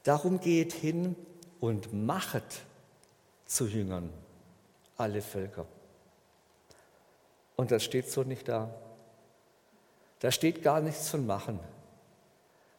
Darum 0.03 0.39
geht 0.39 0.73
hin 0.73 1.15
und 1.59 1.93
machet 1.93 2.43
zu 3.45 3.65
Jüngern 3.65 4.09
alle 4.97 5.21
Völker. 5.21 5.65
Und 7.55 7.71
das 7.71 7.83
steht 7.83 8.09
so 8.09 8.23
nicht 8.23 8.47
da. 8.47 8.73
Da 10.19 10.31
steht 10.31 10.63
gar 10.63 10.81
nichts 10.81 11.09
von 11.09 11.25
machen. 11.25 11.59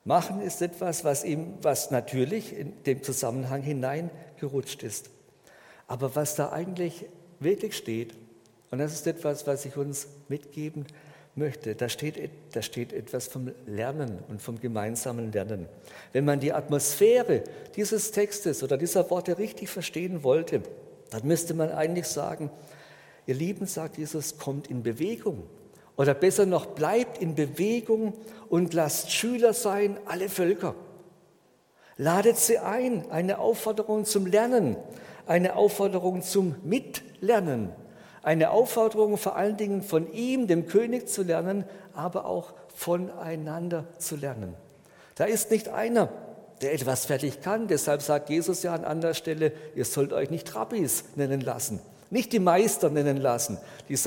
Machen 0.05 0.41
ist 0.41 0.63
etwas, 0.63 1.05
was 1.05 1.25
ihm, 1.25 1.55
was 1.63 1.91
natürlich 1.91 2.57
in 2.57 2.83
dem 2.85 3.03
Zusammenhang 3.03 3.63
hineingerutscht 3.63 4.83
ist. 4.83 5.11
Aber 5.87 6.15
was 6.15 6.35
da 6.35 6.53
eigentlich 6.53 7.07
wirklich 7.41 7.77
steht, 7.77 8.15
und 8.75 8.81
das 8.81 8.93
ist 8.93 9.07
etwas, 9.07 9.47
was 9.47 9.65
ich 9.67 9.77
uns 9.77 10.09
mitgeben 10.29 10.85
möchte, 11.37 11.77
da 11.77 11.89
steht, 11.89 12.29
da 12.55 12.61
steht 12.61 12.93
etwas 12.93 13.29
vom 13.29 13.53
Lernen 13.67 14.19
und 14.29 14.43
vom 14.43 14.59
gemeinsamen 14.59 15.31
Lernen. 15.31 15.69
Wenn 16.13 16.25
man 16.25 16.41
die 16.41 16.53
Atmosphäre 16.53 17.45
dieses 17.77 18.11
Textes 18.11 18.65
oder 18.65 18.77
dieser 18.77 19.09
Worte 19.11 19.39
richtig 19.39 19.69
verstehen 19.69 20.25
wollte, 20.25 20.61
dann 21.11 21.25
müsste 21.25 21.55
man 21.55 21.71
eigentlich 21.71 22.07
sagen, 22.07 22.51
ihr 23.27 23.37
Lieben, 23.37 23.67
sagt 23.67 23.97
Jesus, 23.97 24.39
kommt 24.39 24.67
in 24.67 24.83
Bewegung. 24.83 25.45
Oder 25.97 26.13
besser 26.13 26.45
noch, 26.45 26.67
bleibt 26.67 27.19
in 27.19 27.37
Bewegung 27.37 28.15
und 28.49 28.75
lasst 28.75 29.13
Schüler 29.13 29.53
sein, 29.53 29.99
alle 30.07 30.29
Völker. 30.29 30.75
Ladet 31.97 32.39
sie 32.39 32.59
ein, 32.59 33.09
eine 33.13 33.39
Aufforderung 33.39 34.05
zum 34.05 34.27
Lernen, 34.27 34.77
eine 35.29 35.55
Aufforderung 35.55 36.23
zum 36.23 36.57
Mitlernen, 36.65 37.71
eine 38.25 38.51
Aufforderung 38.51 39.17
vor 39.19 39.37
allen 39.37 39.57
Dingen 39.57 39.83
von 39.83 40.13
ihm, 40.13 40.47
dem 40.47 40.67
König, 40.67 41.09
zu 41.09 41.23
lernen, 41.23 41.65
aber 41.95 42.25
auch 42.25 42.55
voneinander 42.75 43.85
zu 43.99 44.17
lernen. 44.17 44.55
Da 45.15 45.25
ist 45.25 45.51
nicht 45.51 45.69
einer, 45.69 46.09
der 46.63 46.73
etwas 46.73 47.07
fertig 47.07 47.41
kann. 47.41 47.69
Deshalb 47.69 48.03
sagt 48.03 48.31
Jesus 48.31 48.63
ja 48.63 48.75
an 48.75 48.85
anderer 48.85 49.15
Stelle, 49.15 49.53
ihr 49.75 49.85
sollt 49.85 50.13
euch 50.13 50.31
nicht 50.31 50.55
Rabbis 50.55 51.05
nennen 51.15 51.41
lassen, 51.41 51.81
nicht 52.11 52.33
die 52.33 52.39
Meister 52.39 52.91
nennen 52.91 53.19
lassen, 53.19 53.59
die, 53.89 53.99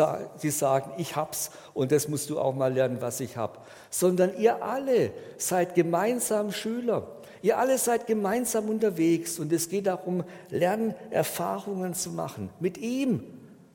die 0.42 0.50
sagen, 0.50 0.92
ich 0.98 1.16
hab's 1.16 1.52
und 1.74 1.92
das 1.92 2.08
musst 2.08 2.30
du 2.30 2.40
auch 2.40 2.56
mal 2.56 2.74
lernen, 2.74 2.98
was 3.00 3.20
ich 3.20 3.38
hab. 3.38 3.68
Sondern 3.90 4.38
ihr 4.38 4.64
alle 4.64 5.12
seid 5.38 5.76
gemeinsam 5.76 6.52
Schüler. 6.52 7.08
Ihr 7.44 7.60
alle 7.60 7.78
seid 7.78 8.08
gemeinsam 8.08 8.68
unterwegs 8.68 9.38
und 9.40 9.54
es 9.54 9.70
geht 9.70 9.86
darum, 9.86 10.24
Lernerfahrungen 10.50 11.94
zu 11.94 12.10
machen. 12.10 12.50
Mit 12.60 12.80
ihm, 12.80 13.24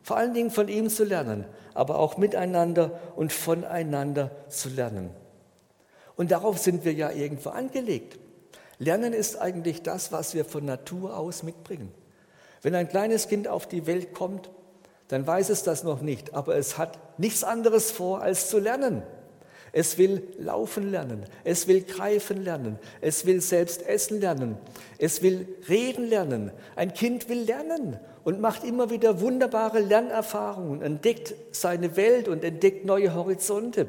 vor 0.03 0.17
allen 0.17 0.35
Dingen 0.35 0.51
von 0.51 0.69
ihm 0.69 0.89
zu 0.89 1.05
lernen, 1.05 1.45
aber 1.75 1.99
auch 1.99 2.17
miteinander 2.17 3.01
und 3.17 3.33
voneinander 3.33 4.31
zu 4.49 4.69
lernen. 4.69 5.11
Und 6.17 6.31
darauf 6.31 6.59
sind 6.59 6.85
wir 6.85 6.93
ja 6.93 7.11
irgendwo 7.11 7.51
angelegt. 7.51 8.19
Lernen 8.79 9.13
ist 9.13 9.41
eigentlich 9.41 9.83
das, 9.83 10.13
was 10.13 10.35
wir 10.35 10.45
von 10.45 10.65
Natur 10.65 11.17
aus 11.17 11.43
mitbringen. 11.43 11.93
Wenn 12.63 12.75
ein 12.75 12.89
kleines 12.89 13.29
Kind 13.29 13.49
auf 13.49 13.67
die 13.67 13.87
Welt 13.87 14.13
kommt, 14.13 14.51
dann 15.09 15.27
weiß 15.27 15.51
es 15.51 15.63
das 15.63 15.85
noch 15.85 16.01
nicht, 16.01 16.35
aber 16.35 16.57
es 16.57 16.79
hat 16.79 16.99
nichts 17.19 17.45
anderes 17.45 17.91
vor, 17.91 18.23
als 18.23 18.49
zu 18.49 18.59
lernen. 18.59 19.03
Es 19.75 19.97
will 19.97 20.23
laufen 20.39 20.91
lernen, 20.91 21.25
es 21.45 21.67
will 21.67 21.83
greifen 21.83 22.45
lernen, 22.45 22.79
es 23.01 23.25
will 23.25 23.41
selbst 23.41 23.87
essen 23.87 24.21
lernen, 24.21 24.59
es 24.99 25.23
will 25.23 25.49
reden 25.67 26.07
lernen. 26.07 26.51
Ein 26.77 26.93
Kind 26.93 27.31
will 27.31 27.41
lernen 27.41 27.99
und 28.23 28.39
macht 28.39 28.65
immer 28.65 28.91
wieder 28.91 29.23
wunderbare 29.23 29.81
Lernerfahrungen, 29.81 30.83
entdeckt 30.83 31.35
seine 31.53 31.97
Welt 31.97 32.29
und 32.29 32.45
entdeckt 32.45 32.85
neue 32.85 33.15
Horizonte. 33.15 33.89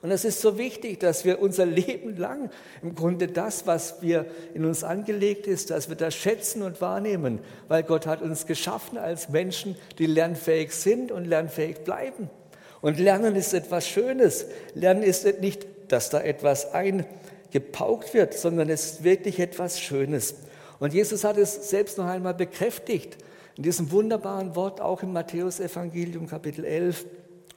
Und 0.00 0.12
es 0.12 0.24
ist 0.24 0.40
so 0.40 0.56
wichtig, 0.56 1.00
dass 1.00 1.24
wir 1.24 1.40
unser 1.40 1.66
Leben 1.66 2.16
lang 2.16 2.50
im 2.82 2.94
Grunde 2.94 3.26
das, 3.26 3.66
was 3.66 4.00
wir 4.00 4.26
in 4.54 4.64
uns 4.64 4.84
angelegt 4.84 5.48
ist, 5.48 5.70
dass 5.70 5.88
wir 5.88 5.96
das 5.96 6.14
schätzen 6.14 6.62
und 6.62 6.80
wahrnehmen, 6.80 7.40
weil 7.66 7.82
Gott 7.82 8.06
hat 8.06 8.22
uns 8.22 8.46
geschaffen 8.46 8.96
als 8.96 9.28
Menschen, 9.28 9.74
die 9.98 10.06
lernfähig 10.06 10.72
sind 10.72 11.10
und 11.10 11.24
lernfähig 11.24 11.78
bleiben. 11.78 12.30
Und 12.80 12.98
Lernen 12.98 13.34
ist 13.36 13.54
etwas 13.54 13.88
Schönes. 13.88 14.46
Lernen 14.74 15.02
ist 15.02 15.40
nicht, 15.40 15.66
dass 15.88 16.10
da 16.10 16.20
etwas 16.20 16.72
eingepaukt 16.72 18.14
wird, 18.14 18.34
sondern 18.34 18.68
es 18.68 18.92
ist 18.92 19.04
wirklich 19.04 19.40
etwas 19.40 19.80
Schönes. 19.80 20.34
Und 20.78 20.94
Jesus 20.94 21.24
hat 21.24 21.38
es 21.38 21.70
selbst 21.70 21.98
noch 21.98 22.06
einmal 22.06 22.34
bekräftigt 22.34 23.16
in 23.56 23.64
diesem 23.64 23.90
wunderbaren 23.90 24.54
Wort, 24.54 24.80
auch 24.80 25.02
im 25.02 25.12
Matthäusevangelium 25.12 26.28
Kapitel 26.28 26.64
11, 26.64 27.06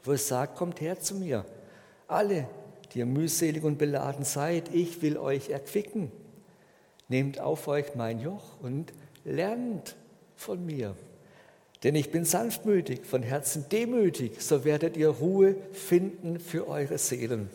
wo 0.03 0.13
es 0.13 0.27
sagt, 0.27 0.55
kommt 0.55 0.81
her 0.81 0.99
zu 0.99 1.13
mir, 1.13 1.45
alle, 2.07 2.47
die 2.91 2.99
ihr 2.99 3.05
mühselig 3.05 3.63
und 3.63 3.77
beladen 3.77 4.25
seid, 4.25 4.73
ich 4.73 5.03
will 5.03 5.17
euch 5.17 5.51
erquicken. 5.51 6.11
Nehmt 7.07 7.39
auf 7.39 7.67
euch 7.67 7.93
mein 7.93 8.19
Joch 8.19 8.59
und 8.61 8.93
lernt 9.23 9.95
von 10.35 10.65
mir. 10.65 10.95
Denn 11.83 11.95
ich 11.95 12.11
bin 12.11 12.25
sanftmütig, 12.25 13.05
von 13.05 13.23
Herzen 13.23 13.65
demütig, 13.71 14.33
so 14.39 14.63
werdet 14.63 14.97
ihr 14.97 15.09
Ruhe 15.09 15.55
finden 15.73 16.39
für 16.39 16.67
eure 16.67 16.97
Seelen. 16.97 17.49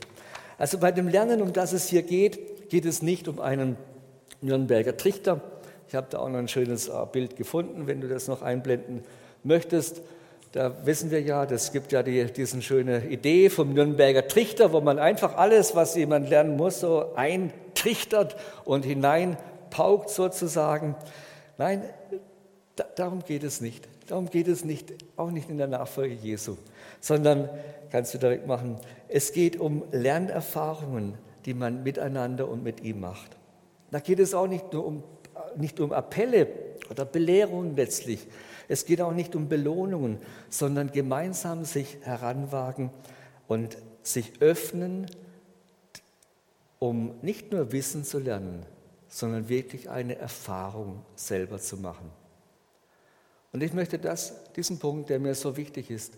Also 0.59 0.79
bei 0.79 0.91
dem 0.91 1.07
Lernen, 1.07 1.43
um 1.43 1.53
das 1.53 1.73
es 1.73 1.89
hier 1.89 2.03
geht, 2.03 2.69
geht 2.69 2.87
es 2.87 3.03
nicht 3.03 3.29
um 3.29 3.41
einen 3.41 3.77
Nürnberger 4.41 4.97
Trichter. 4.97 5.41
Ich 5.89 5.95
habe 5.95 6.09
da 6.11 6.19
auch 6.19 6.29
noch 6.29 6.39
ein 6.39 6.49
schönes 6.49 6.89
äh, 6.89 6.93
Bild 7.13 7.37
gefunden, 7.37 7.87
wenn 7.87 8.01
du 8.01 8.09
das 8.09 8.27
noch 8.27 8.43
einblenden 8.43 9.05
möchtest. 9.45 10.03
Da 10.53 10.75
wissen 10.85 11.11
wir 11.11 11.21
ja, 11.21 11.47
das 11.47 11.73
gibt 11.73 11.93
ja 11.93 12.03
die, 12.03 12.25
diese 12.25 12.61
schöne 12.63 13.07
Idee 13.07 13.51
vom 13.51 13.75
Nürnberger 13.75 14.27
Trichter, 14.27 14.73
wo 14.73 14.81
man 14.81 14.99
einfach 14.99 15.37
alles, 15.37 15.77
was 15.77 15.95
jemand 15.95 16.31
lernen 16.31 16.57
muss, 16.57 16.81
so 16.81 17.15
eintrichtert 17.15 18.37
und 18.65 18.85
hineinpaukt 18.85 20.11
sozusagen. 20.11 20.97
Nein, 21.59 21.83
da, 22.75 22.85
darum 22.97 23.23
geht 23.25 23.45
es 23.45 23.61
nicht. 23.61 23.87
Darum 24.07 24.31
geht 24.31 24.49
es 24.49 24.65
nicht, 24.65 24.95
auch 25.17 25.31
nicht 25.31 25.51
in 25.51 25.59
der 25.59 25.67
Nachfolge 25.67 26.15
Jesu, 26.15 26.57
sondern, 27.01 27.49
kannst 27.91 28.15
du 28.15 28.19
direkt 28.19 28.47
machen, 28.47 28.77
es 29.09 29.33
geht 29.33 29.59
um 29.59 29.83
Lernerfahrungen, 29.91 31.15
die 31.45 31.55
man 31.55 31.83
miteinander 31.83 32.49
und 32.49 32.63
mit 32.63 32.83
ihm 32.83 33.01
macht. 33.01 33.37
Da 33.91 34.01
geht 34.01 34.19
es 34.19 34.35
auch 34.35 34.47
nicht 34.47 34.73
nur 34.73 34.87
um, 34.87 35.03
nicht 35.57 35.81
um 35.81 35.93
Appelle 35.93 36.49
oder 36.91 37.05
Belehrungen 37.05 37.77
letztlich. 37.77 38.27
Es 38.69 38.85
geht 38.85 39.01
auch 39.01 39.13
nicht 39.13 39.35
um 39.37 39.49
Belohnungen, 39.49 40.19
sondern 40.49 40.91
gemeinsam 40.91 41.65
sich 41.65 41.99
heranwagen 42.03 42.91
und 43.49 43.79
sich 44.03 44.33
öffnen, 44.41 45.07
um 46.79 47.15
nicht 47.23 47.53
nur 47.53 47.73
Wissen 47.73 48.05
zu 48.05 48.19
lernen, 48.19 48.67
sondern 49.09 49.49
wirklich 49.49 49.89
eine 49.89 50.17
Erfahrung 50.17 51.03
selber 51.15 51.59
zu 51.59 51.77
machen. 51.77 52.11
Und 53.53 53.63
ich 53.63 53.73
möchte 53.73 53.99
das, 53.99 54.53
diesen 54.55 54.79
Punkt, 54.79 55.11
der 55.11 55.19
mir 55.19 55.35
so 55.35 55.57
wichtig 55.57 55.91
ist, 55.91 56.15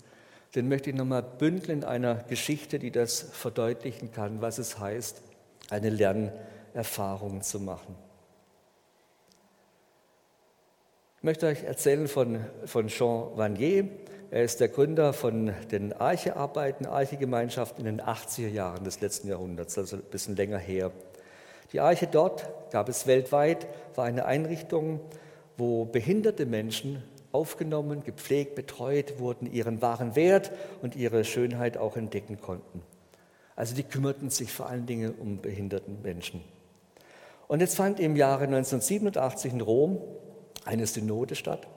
den 0.54 0.68
möchte 0.68 0.90
ich 0.90 0.96
nochmal 0.96 1.22
bündeln 1.22 1.80
in 1.80 1.84
einer 1.84 2.14
Geschichte, 2.24 2.78
die 2.78 2.90
das 2.90 3.20
verdeutlichen 3.20 4.12
kann, 4.12 4.40
was 4.40 4.58
es 4.58 4.78
heißt, 4.78 5.22
eine 5.70 5.90
Lernerfahrung 5.90 7.42
zu 7.42 7.60
machen. 7.60 7.94
Ich 11.18 11.24
möchte 11.24 11.46
euch 11.46 11.64
erzählen 11.64 12.08
von, 12.08 12.44
von 12.64 12.86
Jean 12.86 13.36
Vanier. 13.36 13.88
Er 14.30 14.44
ist 14.44 14.60
der 14.60 14.68
Gründer 14.68 15.12
von 15.12 15.52
den 15.70 15.92
Archearbeiten, 15.92 16.86
Archegemeinschaften 16.86 17.84
in 17.84 17.96
den 17.96 18.06
80er 18.06 18.48
Jahren 18.48 18.84
des 18.84 19.00
letzten 19.00 19.28
Jahrhunderts, 19.28 19.76
also 19.76 19.96
ein 19.96 20.02
bisschen 20.02 20.36
länger 20.36 20.58
her. 20.58 20.92
Die 21.72 21.80
Arche 21.80 22.06
dort 22.06 22.48
gab 22.70 22.88
es 22.88 23.06
weltweit, 23.06 23.66
war 23.94 24.04
eine 24.04 24.26
Einrichtung, 24.26 25.00
wo 25.56 25.84
behinderte 25.84 26.46
Menschen 26.46 27.02
aufgenommen, 27.38 28.02
gepflegt, 28.02 28.56
betreut 28.56 29.20
wurden, 29.20 29.46
ihren 29.52 29.80
wahren 29.80 30.16
Wert 30.16 30.50
und 30.82 30.96
ihre 30.96 31.24
Schönheit 31.24 31.76
auch 31.76 31.96
entdecken 31.96 32.40
konnten. 32.40 32.82
Also 33.54 33.76
die 33.76 33.84
kümmerten 33.84 34.30
sich 34.30 34.52
vor 34.52 34.68
allen 34.68 34.86
Dingen 34.86 35.14
um 35.14 35.40
behinderten 35.40 36.02
Menschen. 36.02 36.42
Und 37.46 37.60
jetzt 37.60 37.76
fand 37.76 38.00
im 38.00 38.16
Jahre 38.16 38.44
1987 38.44 39.52
in 39.52 39.60
Rom 39.60 39.98
eine 40.64 40.86
Synode 40.86 41.36
statt. 41.36 41.68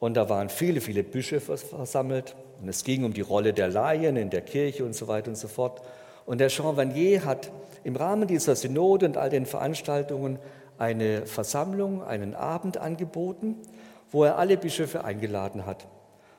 Und 0.00 0.16
da 0.16 0.28
waren 0.28 0.48
viele, 0.48 0.80
viele 0.80 1.04
Bischöfe 1.04 1.56
versammelt. 1.56 2.34
Und 2.60 2.68
es 2.68 2.82
ging 2.82 3.04
um 3.04 3.12
die 3.12 3.20
Rolle 3.20 3.52
der 3.52 3.68
Laien 3.68 4.16
in 4.16 4.30
der 4.30 4.42
Kirche 4.42 4.84
und 4.84 4.94
so 4.94 5.06
weiter 5.06 5.28
und 5.28 5.36
so 5.36 5.48
fort. 5.48 5.80
Und 6.26 6.38
der 6.38 6.48
Jean 6.48 6.76
Vanier 6.76 7.24
hat 7.24 7.50
im 7.84 7.94
Rahmen 7.96 8.26
dieser 8.26 8.56
Synode 8.56 9.06
und 9.06 9.16
all 9.16 9.30
den 9.30 9.46
Veranstaltungen 9.46 10.38
eine 10.78 11.26
Versammlung, 11.26 12.02
einen 12.02 12.34
Abend 12.34 12.78
angeboten, 12.78 13.56
wo 14.10 14.24
er 14.24 14.38
alle 14.38 14.56
Bischöfe 14.56 15.04
eingeladen 15.04 15.66
hat 15.66 15.86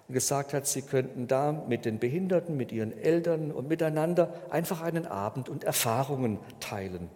und 0.08 0.14
gesagt 0.14 0.54
hat, 0.54 0.66
sie 0.68 0.82
könnten 0.82 1.28
da 1.28 1.52
mit 1.52 1.86
den 1.86 2.00
Behinderten, 2.00 2.58
mit 2.58 2.72
ihren 2.72 2.98
Eltern 2.98 3.52
und 3.52 3.68
miteinander 3.68 4.34
einfach 4.50 4.82
einen 4.82 5.06
Abend 5.06 5.50
und 5.50 5.64
Erfahrungen 5.64 6.40
teilen. 6.60 7.10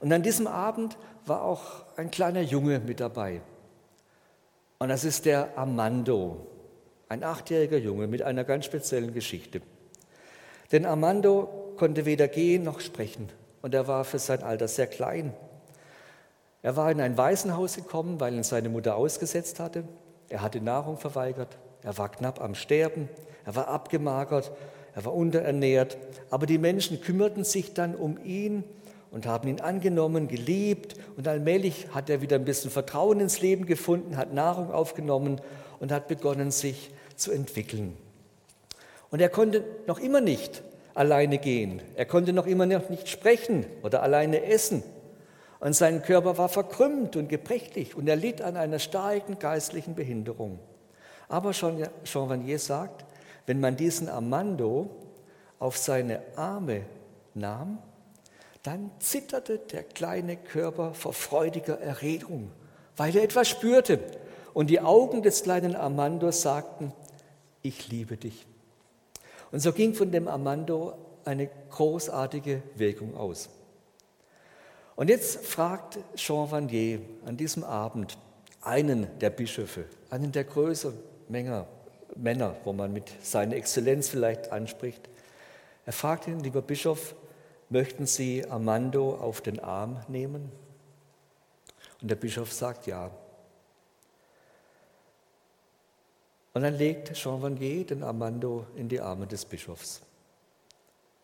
Und 0.00 0.12
an 0.12 0.22
diesem 0.22 0.46
Abend 0.46 0.98
war 1.26 1.42
auch 1.42 1.84
ein 1.96 2.10
kleiner 2.10 2.40
Junge 2.40 2.80
mit 2.80 3.00
dabei. 3.00 3.40
Und 4.78 4.88
das 4.88 5.04
ist 5.04 5.26
der 5.26 5.56
Armando, 5.56 6.46
ein 7.08 7.22
achtjähriger 7.22 7.78
Junge 7.78 8.08
mit 8.08 8.22
einer 8.22 8.42
ganz 8.42 8.64
speziellen 8.64 9.14
Geschichte. 9.14 9.62
Denn 10.72 10.86
Armando 10.86 11.74
konnte 11.76 12.04
weder 12.04 12.26
gehen 12.26 12.64
noch 12.64 12.80
sprechen 12.80 13.28
und 13.60 13.74
er 13.74 13.86
war 13.86 14.04
für 14.04 14.18
sein 14.18 14.42
Alter 14.42 14.66
sehr 14.66 14.86
klein. 14.86 15.34
Er 16.62 16.76
war 16.76 16.92
in 16.92 17.00
ein 17.00 17.18
Waisenhaus 17.18 17.74
gekommen, 17.74 18.20
weil 18.20 18.34
ihn 18.34 18.44
seine 18.44 18.68
Mutter 18.68 18.94
ausgesetzt 18.94 19.58
hatte. 19.58 19.82
Er 20.28 20.42
hatte 20.42 20.60
Nahrung 20.60 20.96
verweigert. 20.96 21.58
Er 21.82 21.98
war 21.98 22.08
knapp 22.08 22.40
am 22.40 22.54
Sterben. 22.54 23.08
Er 23.44 23.56
war 23.56 23.66
abgemagert. 23.66 24.52
Er 24.94 25.04
war 25.04 25.12
unterernährt. 25.12 25.98
Aber 26.30 26.46
die 26.46 26.58
Menschen 26.58 27.00
kümmerten 27.00 27.42
sich 27.42 27.74
dann 27.74 27.96
um 27.96 28.16
ihn 28.24 28.62
und 29.10 29.26
haben 29.26 29.48
ihn 29.48 29.60
angenommen, 29.60 30.28
geliebt. 30.28 30.94
Und 31.16 31.26
allmählich 31.26 31.88
hat 31.90 32.08
er 32.08 32.22
wieder 32.22 32.36
ein 32.36 32.44
bisschen 32.44 32.70
Vertrauen 32.70 33.18
ins 33.18 33.40
Leben 33.40 33.66
gefunden, 33.66 34.16
hat 34.16 34.32
Nahrung 34.32 34.70
aufgenommen 34.70 35.40
und 35.80 35.90
hat 35.90 36.06
begonnen, 36.06 36.52
sich 36.52 36.90
zu 37.16 37.32
entwickeln. 37.32 37.96
Und 39.10 39.20
er 39.20 39.30
konnte 39.30 39.64
noch 39.88 39.98
immer 39.98 40.20
nicht 40.20 40.62
alleine 40.94 41.38
gehen. 41.38 41.82
Er 41.96 42.06
konnte 42.06 42.32
noch 42.32 42.46
immer 42.46 42.66
nicht 42.66 43.08
sprechen 43.08 43.66
oder 43.82 44.04
alleine 44.04 44.44
essen 44.44 44.84
und 45.62 45.74
sein 45.74 46.02
Körper 46.02 46.38
war 46.38 46.48
verkrümmt 46.48 47.14
und 47.14 47.28
gebrechlich 47.28 47.94
und 47.94 48.08
er 48.08 48.16
litt 48.16 48.42
an 48.42 48.56
einer 48.56 48.80
starken 48.80 49.38
geistlichen 49.38 49.94
Behinderung. 49.94 50.58
Aber 51.28 51.52
Jean, 51.52 51.86
Vanier 52.04 52.58
sagt, 52.58 53.04
wenn 53.46 53.60
man 53.60 53.76
diesen 53.76 54.08
Armando 54.08 54.90
auf 55.60 55.76
seine 55.76 56.20
Arme 56.34 56.82
nahm, 57.34 57.78
dann 58.64 58.90
zitterte 58.98 59.58
der 59.58 59.84
kleine 59.84 60.36
Körper 60.36 60.94
vor 60.94 61.12
freudiger 61.12 61.78
Erregung, 61.78 62.50
weil 62.96 63.14
er 63.14 63.22
etwas 63.22 63.48
spürte. 63.48 64.00
Und 64.54 64.68
die 64.68 64.80
Augen 64.80 65.22
des 65.22 65.44
kleinen 65.44 65.76
Armando 65.76 66.32
sagten, 66.32 66.92
ich 67.62 67.88
liebe 67.88 68.16
dich. 68.16 68.48
Und 69.52 69.60
so 69.60 69.72
ging 69.72 69.94
von 69.94 70.10
dem 70.10 70.26
Armando 70.26 70.94
eine 71.24 71.48
großartige 71.70 72.64
Wirkung 72.74 73.16
aus. 73.16 73.48
Und 74.94 75.08
jetzt 75.08 75.44
fragt 75.46 75.98
Jean 76.16 76.50
Vanier 76.50 77.00
an 77.24 77.36
diesem 77.36 77.64
Abend 77.64 78.18
einen 78.60 79.18
der 79.18 79.30
Bischöfe, 79.30 79.86
einen 80.10 80.32
der 80.32 80.44
größeren 80.44 80.98
Männer, 81.28 81.66
wo 82.64 82.72
man 82.72 82.92
mit 82.92 83.12
seiner 83.22 83.56
Exzellenz 83.56 84.08
vielleicht 84.08 84.52
anspricht. 84.52 85.08
Er 85.86 85.92
fragt 85.92 86.28
ihn, 86.28 86.40
lieber 86.40 86.62
Bischof, 86.62 87.14
möchten 87.70 88.06
Sie 88.06 88.44
Armando 88.48 89.16
auf 89.16 89.40
den 89.40 89.60
Arm 89.60 90.00
nehmen? 90.08 90.52
Und 92.00 92.10
der 92.10 92.16
Bischof 92.16 92.52
sagt 92.52 92.86
ja. 92.86 93.10
Und 96.52 96.62
dann 96.62 96.76
legt 96.76 97.14
Jean 97.14 97.40
Vanier 97.40 97.86
den 97.86 98.02
Armando 98.02 98.66
in 98.76 98.88
die 98.88 99.00
Arme 99.00 99.26
des 99.26 99.46
Bischofs 99.46 100.02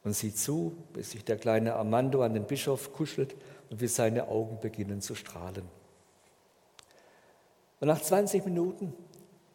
und 0.05 0.15
sieht 0.15 0.39
zu, 0.39 0.75
bis 0.95 1.11
sich 1.11 1.25
der 1.25 1.37
kleine 1.37 1.75
Armando 1.75 2.23
an 2.23 2.33
den 2.33 2.47
Bischof 2.47 2.93
kuschelt 2.95 3.37
und 3.71 3.81
wie 3.81 3.89
seine 3.89 4.29
Augen 4.29 4.61
beginnen 4.61 5.01
zu 5.01 5.15
strahlen. 5.15 5.69
Und 7.81 7.89
nach 7.89 8.01
20 8.01 8.45
Minuten 8.45 8.93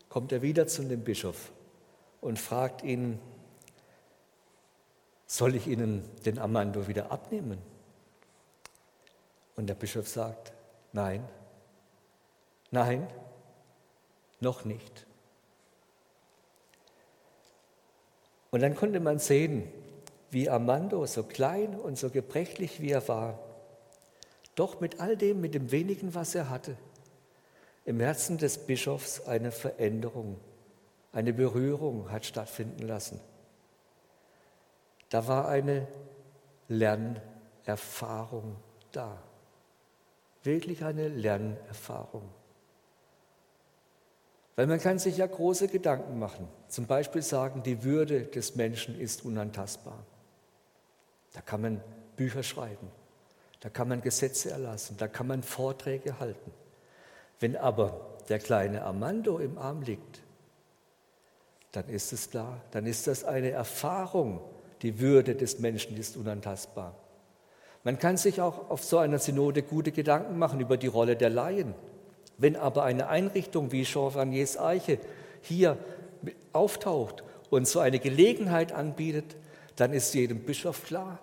kommt 0.09 0.31
er 0.31 0.41
wieder 0.41 0.67
zu 0.67 0.83
dem 0.83 1.03
Bischof 1.03 1.51
und 2.21 2.39
fragt 2.39 2.83
ihn, 2.83 3.19
soll 5.25 5.55
ich 5.55 5.67
Ihnen 5.67 6.03
den 6.25 6.37
Amando 6.39 6.87
wieder 6.87 7.11
abnehmen? 7.11 7.57
Und 9.55 9.67
der 9.67 9.75
Bischof 9.75 10.07
sagt, 10.07 10.53
nein, 10.91 11.27
nein, 12.71 13.07
noch 14.39 14.65
nicht. 14.65 15.05
Und 18.51 18.61
dann 18.61 18.75
konnte 18.75 18.99
man 18.99 19.17
sehen, 19.17 19.67
wie 20.29 20.49
Armando, 20.49 21.05
so 21.07 21.23
klein 21.23 21.75
und 21.79 21.97
so 21.97 22.09
gebrechlich 22.09 22.81
wie 22.81 22.91
er 22.91 23.07
war, 23.07 23.39
doch 24.55 24.79
mit 24.79 24.99
all 24.99 25.17
dem, 25.17 25.41
mit 25.41 25.55
dem 25.55 25.71
wenigen, 25.71 26.13
was 26.15 26.35
er 26.35 26.49
hatte, 26.49 26.77
im 27.85 27.99
Herzen 27.99 28.37
des 28.37 28.59
Bischofs 28.59 29.21
eine 29.21 29.51
Veränderung, 29.51 30.39
eine 31.11 31.33
Berührung 31.33 32.11
hat 32.11 32.25
stattfinden 32.25 32.83
lassen. 32.87 33.19
Da 35.09 35.27
war 35.27 35.47
eine 35.47 35.87
Lernerfahrung 36.67 38.55
da. 38.91 39.21
Wirklich 40.43 40.83
eine 40.83 41.07
Lernerfahrung. 41.07 42.29
Weil 44.55 44.67
man 44.67 44.79
kann 44.79 44.99
sich 44.99 45.17
ja 45.17 45.25
große 45.25 45.67
Gedanken 45.67 46.19
machen. 46.19 46.47
Zum 46.67 46.85
Beispiel 46.85 47.21
sagen, 47.21 47.63
die 47.63 47.83
Würde 47.83 48.23
des 48.23 48.55
Menschen 48.55 48.99
ist 48.99 49.25
unantastbar. 49.25 50.05
Da 51.33 51.41
kann 51.41 51.61
man 51.61 51.81
Bücher 52.15 52.43
schreiben, 52.43 52.91
da 53.63 53.69
kann 53.69 53.87
man 53.87 54.01
Gesetze 54.01 54.51
erlassen, 54.51 54.97
da 54.97 55.07
kann 55.07 55.25
man 55.25 55.41
Vorträge 55.41 56.19
halten. 56.19 56.51
Wenn 57.39 57.55
aber 57.55 58.17
der 58.27 58.39
kleine 58.39 58.83
Armando 58.83 59.37
im 59.37 59.57
Arm 59.57 59.83
liegt, 59.83 60.19
dann 61.71 61.87
ist 61.87 62.11
es 62.11 62.29
klar, 62.29 62.59
dann 62.71 62.85
ist 62.85 63.07
das 63.07 63.23
eine 63.23 63.51
Erfahrung, 63.51 64.41
die 64.81 64.99
Würde 64.99 65.33
des 65.33 65.59
Menschen 65.59 65.95
ist 65.95 66.17
unantastbar. 66.17 66.93
Man 67.85 67.97
kann 67.97 68.17
sich 68.17 68.41
auch 68.41 68.69
auf 68.69 68.83
so 68.83 68.97
einer 68.97 69.17
Synode 69.17 69.63
gute 69.63 69.93
Gedanken 69.93 70.37
machen 70.37 70.59
über 70.59 70.75
die 70.75 70.87
Rolle 70.87 71.15
der 71.15 71.29
Laien. 71.29 71.73
Wenn 72.37 72.57
aber 72.57 72.83
eine 72.83 73.07
Einrichtung 73.07 73.71
wie 73.71 73.85
Chauvaniers 73.85 74.59
Eiche 74.59 74.99
hier 75.41 75.77
auftaucht 76.51 77.23
und 77.49 77.65
so 77.65 77.79
eine 77.79 77.99
Gelegenheit 77.99 78.73
anbietet, 78.73 79.37
dann 79.77 79.93
ist 79.93 80.13
jedem 80.13 80.41
Bischof 80.41 80.83
klar, 80.83 81.19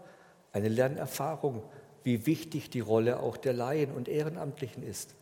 eine 0.55 0.71
Lernerfahrung, 0.71 1.63
wie 2.03 2.27
wichtig 2.27 2.71
die 2.71 2.81
Rolle 2.81 3.21
auch 3.21 3.37
der 3.37 3.53
Laien 3.53 3.93
und 3.93 4.09
Ehrenamtlichen 4.09 4.83
ist. 4.83 5.15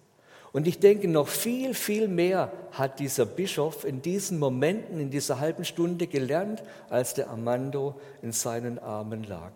Und 0.53 0.67
ich 0.67 0.79
denke, 0.79 1.09
noch 1.09 1.29
viel, 1.29 1.75
viel 1.75 2.09
mehr 2.09 2.51
hat 2.73 3.01
dieser 3.01 3.27
Bischof 3.27 3.85
in 3.85 4.01
diesen 4.01 4.39
Momenten, 4.39 4.99
in 4.99 5.11
dieser 5.11 5.41
halben 5.41 5.65
Stunde 5.65 6.07
gelernt, 6.07 6.63
als 6.89 7.15
der 7.15 7.29
Armando 7.29 8.01
in 8.23 8.33
seinen 8.33 8.79
Armen 8.79 9.25
lag. 9.25 9.53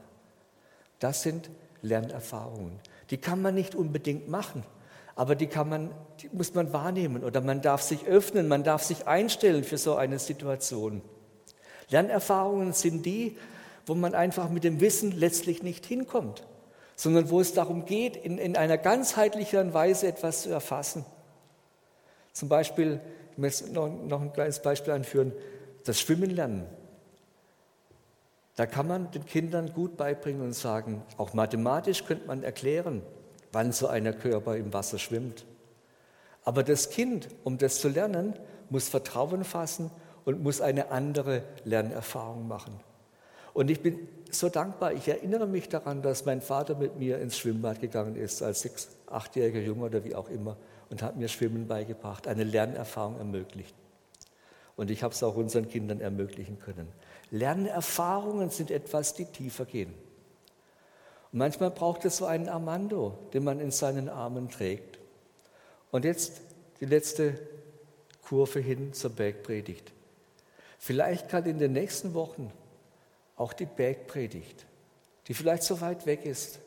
Das 0.98 1.22
sind 1.22 1.50
Lernerfahrungen. 1.80 2.78
Die 3.10 3.16
kann 3.16 3.40
man 3.40 3.54
nicht 3.54 3.74
unbedingt 3.74 4.28
machen, 4.28 4.64
aber 5.16 5.34
die, 5.34 5.46
kann 5.46 5.68
man, 5.68 5.90
die 6.20 6.28
muss 6.32 6.54
man 6.54 6.72
wahrnehmen 6.72 7.24
oder 7.24 7.40
man 7.40 7.62
darf 7.62 7.82
sich 7.82 8.06
öffnen, 8.06 8.48
man 8.48 8.62
darf 8.62 8.82
sich 8.82 9.06
einstellen 9.06 9.64
für 9.64 9.78
so 9.78 9.96
eine 9.96 10.18
Situation. 10.18 11.02
Lernerfahrungen 11.88 12.72
sind 12.72 13.04
die, 13.04 13.36
wo 13.86 13.94
man 13.94 14.14
einfach 14.14 14.48
mit 14.48 14.64
dem 14.64 14.80
Wissen 14.80 15.12
letztlich 15.12 15.62
nicht 15.62 15.84
hinkommt, 15.84 16.46
sondern 16.96 17.30
wo 17.30 17.40
es 17.40 17.54
darum 17.54 17.84
geht, 17.84 18.16
in, 18.16 18.38
in 18.38 18.56
einer 18.56 18.78
ganzheitlichen 18.78 19.74
Weise 19.74 20.06
etwas 20.06 20.42
zu 20.42 20.50
erfassen. 20.50 21.04
Zum 22.32 22.48
Beispiel, 22.48 23.00
ich 23.32 23.38
möchte 23.38 23.72
noch, 23.72 23.88
noch 23.88 24.20
ein 24.20 24.32
kleines 24.32 24.60
Beispiel 24.60 24.92
anführen, 24.92 25.32
das 25.84 26.00
Schwimmen 26.00 26.30
lernen. 26.30 26.66
Da 28.56 28.66
kann 28.66 28.86
man 28.86 29.10
den 29.10 29.24
Kindern 29.24 29.72
gut 29.72 29.96
beibringen 29.96 30.42
und 30.42 30.52
sagen, 30.52 31.02
auch 31.16 31.32
mathematisch 31.32 32.04
könnte 32.04 32.26
man 32.26 32.42
erklären, 32.42 33.02
wann 33.50 33.72
so 33.72 33.86
ein 33.86 34.18
Körper 34.18 34.56
im 34.56 34.72
Wasser 34.72 34.98
schwimmt. 34.98 35.44
Aber 36.44 36.62
das 36.62 36.90
Kind, 36.90 37.28
um 37.44 37.58
das 37.58 37.80
zu 37.80 37.88
lernen, 37.88 38.34
muss 38.68 38.88
Vertrauen 38.88 39.44
fassen 39.44 39.90
und 40.24 40.42
muss 40.42 40.60
eine 40.60 40.90
andere 40.90 41.42
Lernerfahrung 41.64 42.46
machen. 42.48 42.78
Und 43.54 43.70
ich 43.70 43.80
bin 43.80 44.08
so 44.34 44.48
dankbar. 44.48 44.92
Ich 44.92 45.08
erinnere 45.08 45.46
mich 45.46 45.68
daran, 45.68 46.02
dass 46.02 46.24
mein 46.24 46.40
Vater 46.40 46.74
mit 46.74 46.98
mir 46.98 47.18
ins 47.18 47.38
Schwimmbad 47.38 47.80
gegangen 47.80 48.16
ist, 48.16 48.42
als 48.42 48.62
sechs, 48.62 48.88
achtjähriger 49.06 49.60
Junge 49.60 49.84
oder 49.84 50.04
wie 50.04 50.14
auch 50.14 50.28
immer, 50.28 50.56
und 50.90 51.02
hat 51.02 51.16
mir 51.16 51.28
Schwimmen 51.28 51.66
beigebracht, 51.66 52.26
eine 52.28 52.44
Lernerfahrung 52.44 53.18
ermöglicht. 53.18 53.74
Und 54.76 54.90
ich 54.90 55.02
habe 55.02 55.14
es 55.14 55.22
auch 55.22 55.36
unseren 55.36 55.68
Kindern 55.68 56.00
ermöglichen 56.00 56.58
können. 56.58 56.88
Lernerfahrungen 57.30 58.50
sind 58.50 58.70
etwas, 58.70 59.14
die 59.14 59.24
tiefer 59.26 59.64
gehen. 59.64 59.94
Und 61.30 61.38
manchmal 61.38 61.70
braucht 61.70 62.04
es 62.04 62.18
so 62.18 62.26
einen 62.26 62.48
Armando, 62.48 63.18
den 63.32 63.44
man 63.44 63.60
in 63.60 63.70
seinen 63.70 64.08
Armen 64.08 64.50
trägt. 64.50 64.98
Und 65.90 66.04
jetzt 66.04 66.40
die 66.80 66.86
letzte 66.86 67.38
Kurve 68.22 68.60
hin 68.60 68.92
zur 68.92 69.10
Bergpredigt. 69.10 69.92
Vielleicht 70.78 71.28
kann 71.28 71.44
in 71.44 71.58
den 71.58 71.72
nächsten 71.72 72.14
Wochen 72.14 72.50
auch 73.42 73.52
die 73.52 73.66
Bergpredigt, 73.66 74.66
die 75.26 75.34
vielleicht 75.34 75.64
so 75.64 75.80
weit 75.80 76.06
weg 76.06 76.24
ist 76.24 76.60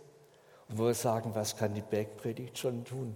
und 0.67 0.78
wo 0.78 0.88
wir 0.88 0.93
sagen, 0.93 1.34
was 1.34 1.55
kann 1.55 1.73
die 1.73 1.82
Bergpredigt 1.82 2.57
schon 2.57 2.84
tun? 2.84 3.15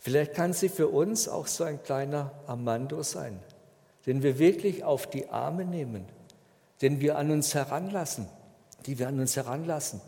Vielleicht 0.00 0.34
kann 0.34 0.52
sie 0.52 0.68
für 0.68 0.88
uns 0.88 1.28
auch 1.28 1.46
so 1.46 1.62
ein 1.62 1.80
kleiner 1.82 2.32
Amando 2.48 3.02
sein, 3.04 3.38
den 4.06 4.24
wir 4.24 4.40
wirklich 4.40 4.82
auf 4.82 5.08
die 5.08 5.28
Arme 5.28 5.64
nehmen, 5.64 6.04
den 6.82 7.00
wir 7.00 7.16
an 7.16 7.30
uns 7.30 7.54
heranlassen, 7.54 8.26
die 8.86 8.98
wir 8.98 9.06
an 9.06 9.20
uns 9.20 9.36
heranlassen. 9.36 10.00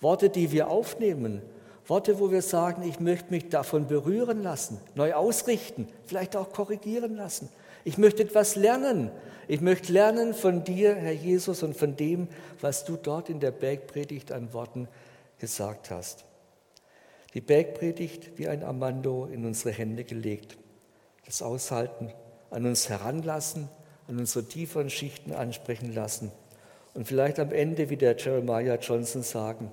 Worte, 0.00 0.30
die 0.30 0.52
wir 0.52 0.68
aufnehmen, 0.68 1.42
Worte, 1.90 2.20
wo 2.20 2.30
wir 2.30 2.40
sagen, 2.40 2.88
ich 2.88 3.00
möchte 3.00 3.32
mich 3.32 3.48
davon 3.48 3.88
berühren 3.88 4.44
lassen, 4.44 4.80
neu 4.94 5.12
ausrichten, 5.12 5.88
vielleicht 6.06 6.36
auch 6.36 6.52
korrigieren 6.52 7.16
lassen. 7.16 7.48
Ich 7.84 7.98
möchte 7.98 8.22
etwas 8.22 8.54
lernen. 8.54 9.10
Ich 9.48 9.60
möchte 9.60 9.92
lernen 9.92 10.32
von 10.32 10.62
dir, 10.62 10.94
Herr 10.94 11.12
Jesus, 11.12 11.64
und 11.64 11.76
von 11.76 11.96
dem, 11.96 12.28
was 12.60 12.84
du 12.84 12.96
dort 12.96 13.28
in 13.28 13.40
der 13.40 13.50
Bergpredigt 13.50 14.30
an 14.30 14.52
Worten 14.52 14.86
gesagt 15.40 15.90
hast. 15.90 16.24
Die 17.34 17.40
Bergpredigt 17.40 18.38
wie 18.38 18.46
ein 18.46 18.62
Amando 18.62 19.26
in 19.26 19.44
unsere 19.44 19.72
Hände 19.72 20.04
gelegt. 20.04 20.58
Das 21.26 21.42
Aushalten, 21.42 22.12
an 22.50 22.66
uns 22.66 22.88
heranlassen, 22.88 23.68
an 24.06 24.16
unsere 24.18 24.44
tieferen 24.44 24.90
Schichten 24.90 25.32
ansprechen 25.32 25.92
lassen. 25.92 26.30
Und 26.94 27.08
vielleicht 27.08 27.40
am 27.40 27.50
Ende, 27.50 27.90
wie 27.90 27.96
der 27.96 28.16
Jeremiah 28.16 28.76
Johnson 28.76 29.24
sagen, 29.24 29.72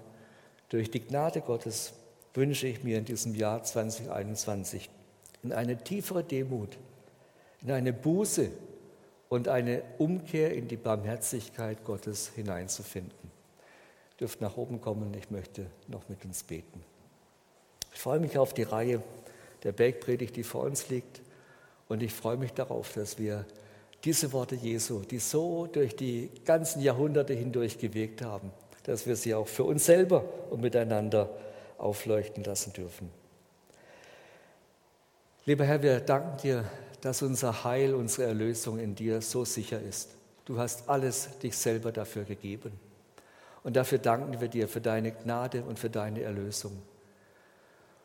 durch 0.70 0.89
die 0.89 1.01
Gnade 1.01 1.41
Gottes 1.41 1.93
wünsche 2.38 2.68
ich 2.68 2.84
mir 2.84 3.00
in 3.00 3.06
diesem 3.06 3.34
Jahr 3.34 3.64
2021 3.64 4.92
in 5.42 5.52
eine 5.52 5.76
tiefere 5.76 6.24
Demut, 6.24 6.78
in 7.64 7.72
eine 7.72 7.92
Buße 7.92 8.52
und 9.28 9.48
eine 9.48 9.82
Umkehr 9.98 10.54
in 10.54 10.68
die 10.68 10.78
Barmherzigkeit 10.78 11.84
Gottes 11.84 12.32
hineinzufinden. 12.36 13.32
Ihr 14.12 14.18
dürft 14.20 14.40
nach 14.40 14.56
oben 14.56 14.80
kommen, 14.82 15.16
ich 15.16 15.32
möchte 15.32 15.66
noch 15.88 16.08
mit 16.10 16.24
uns 16.26 16.44
beten. 16.44 16.84
Ich 17.92 18.00
freue 18.00 18.20
mich 18.20 18.38
auf 18.38 18.54
die 18.54 18.64
Reihe 18.64 19.02
der 19.64 19.72
Bergpredigt, 19.72 20.36
die 20.36 20.44
vor 20.44 20.64
uns 20.64 20.90
liegt. 20.90 21.22
Und 21.90 22.04
ich 22.04 22.14
freue 22.14 22.38
mich 22.38 22.54
darauf, 22.54 22.94
dass 22.94 23.18
wir 23.18 23.46
diese 24.04 24.32
Worte 24.32 24.54
Jesu, 24.54 25.00
die 25.00 25.18
so 25.18 25.66
durch 25.66 25.96
die 25.96 26.30
ganzen 26.46 26.84
Jahrhunderte 26.84 27.34
hindurch 27.34 27.80
gewirkt 27.80 28.22
haben, 28.22 28.52
dass 28.84 29.08
wir 29.08 29.16
sie 29.16 29.34
auch 29.34 29.48
für 29.48 29.64
uns 29.64 29.88
selber 29.88 30.24
und 30.52 30.62
miteinander 30.62 31.36
aufleuchten 31.78 32.44
lassen 32.44 32.74
dürfen. 32.74 33.10
Lieber 35.46 35.66
Herr, 35.66 35.82
wir 35.82 36.00
danken 36.00 36.38
dir 36.38 36.66
dass 37.02 37.22
unser 37.22 37.64
Heil, 37.64 37.94
unsere 37.94 38.28
Erlösung 38.28 38.80
in 38.80 38.96
dir 38.96 39.22
so 39.22 39.46
sicher 39.46 39.82
ist. 39.82 40.10
Du 40.46 40.58
hast 40.58 40.90
alles 40.90 41.30
dich 41.40 41.56
selber 41.58 41.92
dafür 41.92 42.24
gegeben. 42.24 42.72
Und 43.64 43.76
dafür 43.76 43.98
danken 43.98 44.40
wir 44.40 44.48
dir 44.48 44.68
für 44.68 44.82
deine 44.82 45.12
Gnade 45.12 45.64
und 45.64 45.78
für 45.78 45.90
deine 45.90 46.22
Erlösung. 46.22 46.82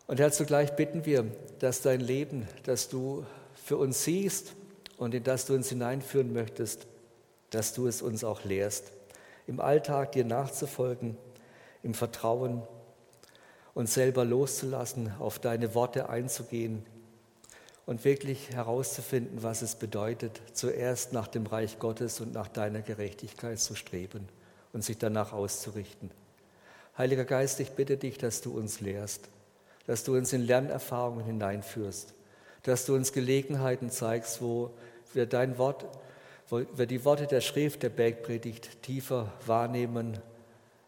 Und 0.06 0.18
Herr, 0.18 0.32
zugleich 0.32 0.74
bitten 0.74 1.04
wir, 1.06 1.24
dass 1.60 1.82
dein 1.82 2.00
Leben, 2.00 2.48
das 2.64 2.88
du 2.88 3.24
für 3.54 3.76
uns 3.76 4.04
siehst 4.04 4.54
und 4.98 5.14
in 5.14 5.22
das 5.22 5.46
du 5.46 5.54
uns 5.54 5.68
hineinführen 5.68 6.32
möchtest, 6.32 6.86
dass 7.50 7.74
du 7.74 7.86
es 7.86 8.02
uns 8.02 8.24
auch 8.24 8.44
lehrst, 8.44 8.92
im 9.46 9.60
Alltag 9.60 10.12
dir 10.12 10.24
nachzufolgen, 10.24 11.16
im 11.82 11.94
Vertrauen, 11.94 12.62
uns 13.74 13.94
selber 13.94 14.24
loszulassen, 14.24 15.12
auf 15.18 15.38
deine 15.38 15.74
Worte 15.74 16.08
einzugehen, 16.08 16.84
und 17.86 18.04
wirklich 18.04 18.50
herauszufinden, 18.50 19.42
was 19.42 19.62
es 19.62 19.74
bedeutet, 19.74 20.40
zuerst 20.52 21.12
nach 21.12 21.26
dem 21.26 21.46
Reich 21.46 21.78
Gottes 21.78 22.20
und 22.20 22.32
nach 22.32 22.48
deiner 22.48 22.80
Gerechtigkeit 22.80 23.58
zu 23.58 23.74
streben 23.74 24.28
und 24.72 24.84
sich 24.84 24.98
danach 24.98 25.32
auszurichten. 25.32 26.10
Heiliger 26.96 27.24
Geist, 27.24 27.58
ich 27.60 27.72
bitte 27.72 27.96
dich, 27.96 28.18
dass 28.18 28.40
du 28.40 28.56
uns 28.56 28.80
lehrst, 28.80 29.28
dass 29.86 30.04
du 30.04 30.16
uns 30.16 30.32
in 30.32 30.42
Lernerfahrungen 30.42 31.24
hineinführst, 31.24 32.14
dass 32.62 32.86
du 32.86 32.94
uns 32.94 33.12
Gelegenheiten 33.12 33.90
zeigst, 33.90 34.40
wo 34.40 34.70
wir 35.12 35.26
dein 35.26 35.58
Wort, 35.58 35.84
wir 36.48 36.86
die 36.86 37.04
Worte 37.04 37.26
der 37.26 37.40
Schrift 37.40 37.82
der 37.82 37.90
Bergpredigt 37.90 38.82
tiefer 38.82 39.32
wahrnehmen, 39.46 40.18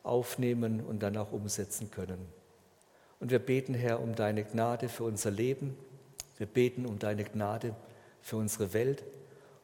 aufnehmen 0.05 0.81
und 0.81 1.03
dann 1.03 1.17
auch 1.17 1.33
umsetzen 1.33 1.91
können. 1.91 2.34
Und 3.21 3.31
wir 3.31 3.39
beten, 3.39 3.75
Herr, 3.75 4.01
um 4.01 4.15
deine 4.15 4.45
Gnade 4.45 4.89
für 4.89 5.05
unser 5.05 5.31
Leben. 5.31 5.77
Wir 6.37 6.47
beten 6.47 6.87
um 6.87 6.99
deine 6.99 7.25
Gnade 7.25 7.75
für 8.21 8.37
unsere 8.37 8.73
Welt. 8.73 9.05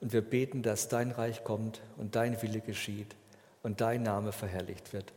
Und 0.00 0.12
wir 0.12 0.22
beten, 0.22 0.62
dass 0.62 0.88
dein 0.88 1.10
Reich 1.10 1.44
kommt 1.44 1.82
und 1.96 2.16
dein 2.16 2.40
Wille 2.42 2.60
geschieht 2.60 3.14
und 3.62 3.80
dein 3.80 4.02
Name 4.02 4.32
verherrlicht 4.32 4.92
wird. 4.92 5.12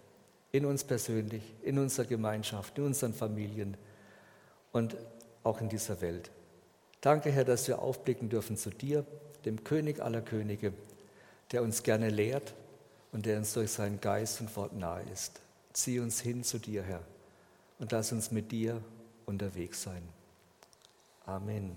In 0.51 0.65
uns 0.65 0.83
persönlich, 0.83 1.41
in 1.61 1.79
unserer 1.79 2.05
Gemeinschaft, 2.05 2.77
in 2.77 2.85
unseren 2.85 3.13
Familien 3.13 3.77
und 4.71 4.97
auch 5.43 5.61
in 5.61 5.69
dieser 5.69 6.01
Welt. 6.01 6.31
Danke, 7.01 7.31
Herr, 7.31 7.45
dass 7.45 7.67
wir 7.67 7.79
aufblicken 7.79 8.29
dürfen 8.29 8.57
zu 8.57 8.69
dir, 8.69 9.05
dem 9.45 9.63
König 9.63 10.01
aller 10.01 10.21
Könige, 10.21 10.73
der 11.51 11.63
uns 11.63 11.83
gerne 11.83 12.09
lehrt 12.09 12.53
und 13.11 13.25
der 13.25 13.37
uns 13.37 13.53
durch 13.53 13.71
seinen 13.71 13.99
Geist 13.99 14.41
und 14.41 14.55
Wort 14.55 14.73
nahe 14.73 15.03
ist. 15.11 15.41
Zieh 15.73 15.99
uns 15.99 16.21
hin 16.21 16.43
zu 16.43 16.59
dir, 16.59 16.83
Herr, 16.83 17.01
und 17.83 17.91
lass 17.91 18.13
uns 18.13 18.31
mit 18.31 18.53
dir 18.53 18.81
unterwegs 19.25 19.83
sein. 19.83 20.07
Amen. 21.25 21.75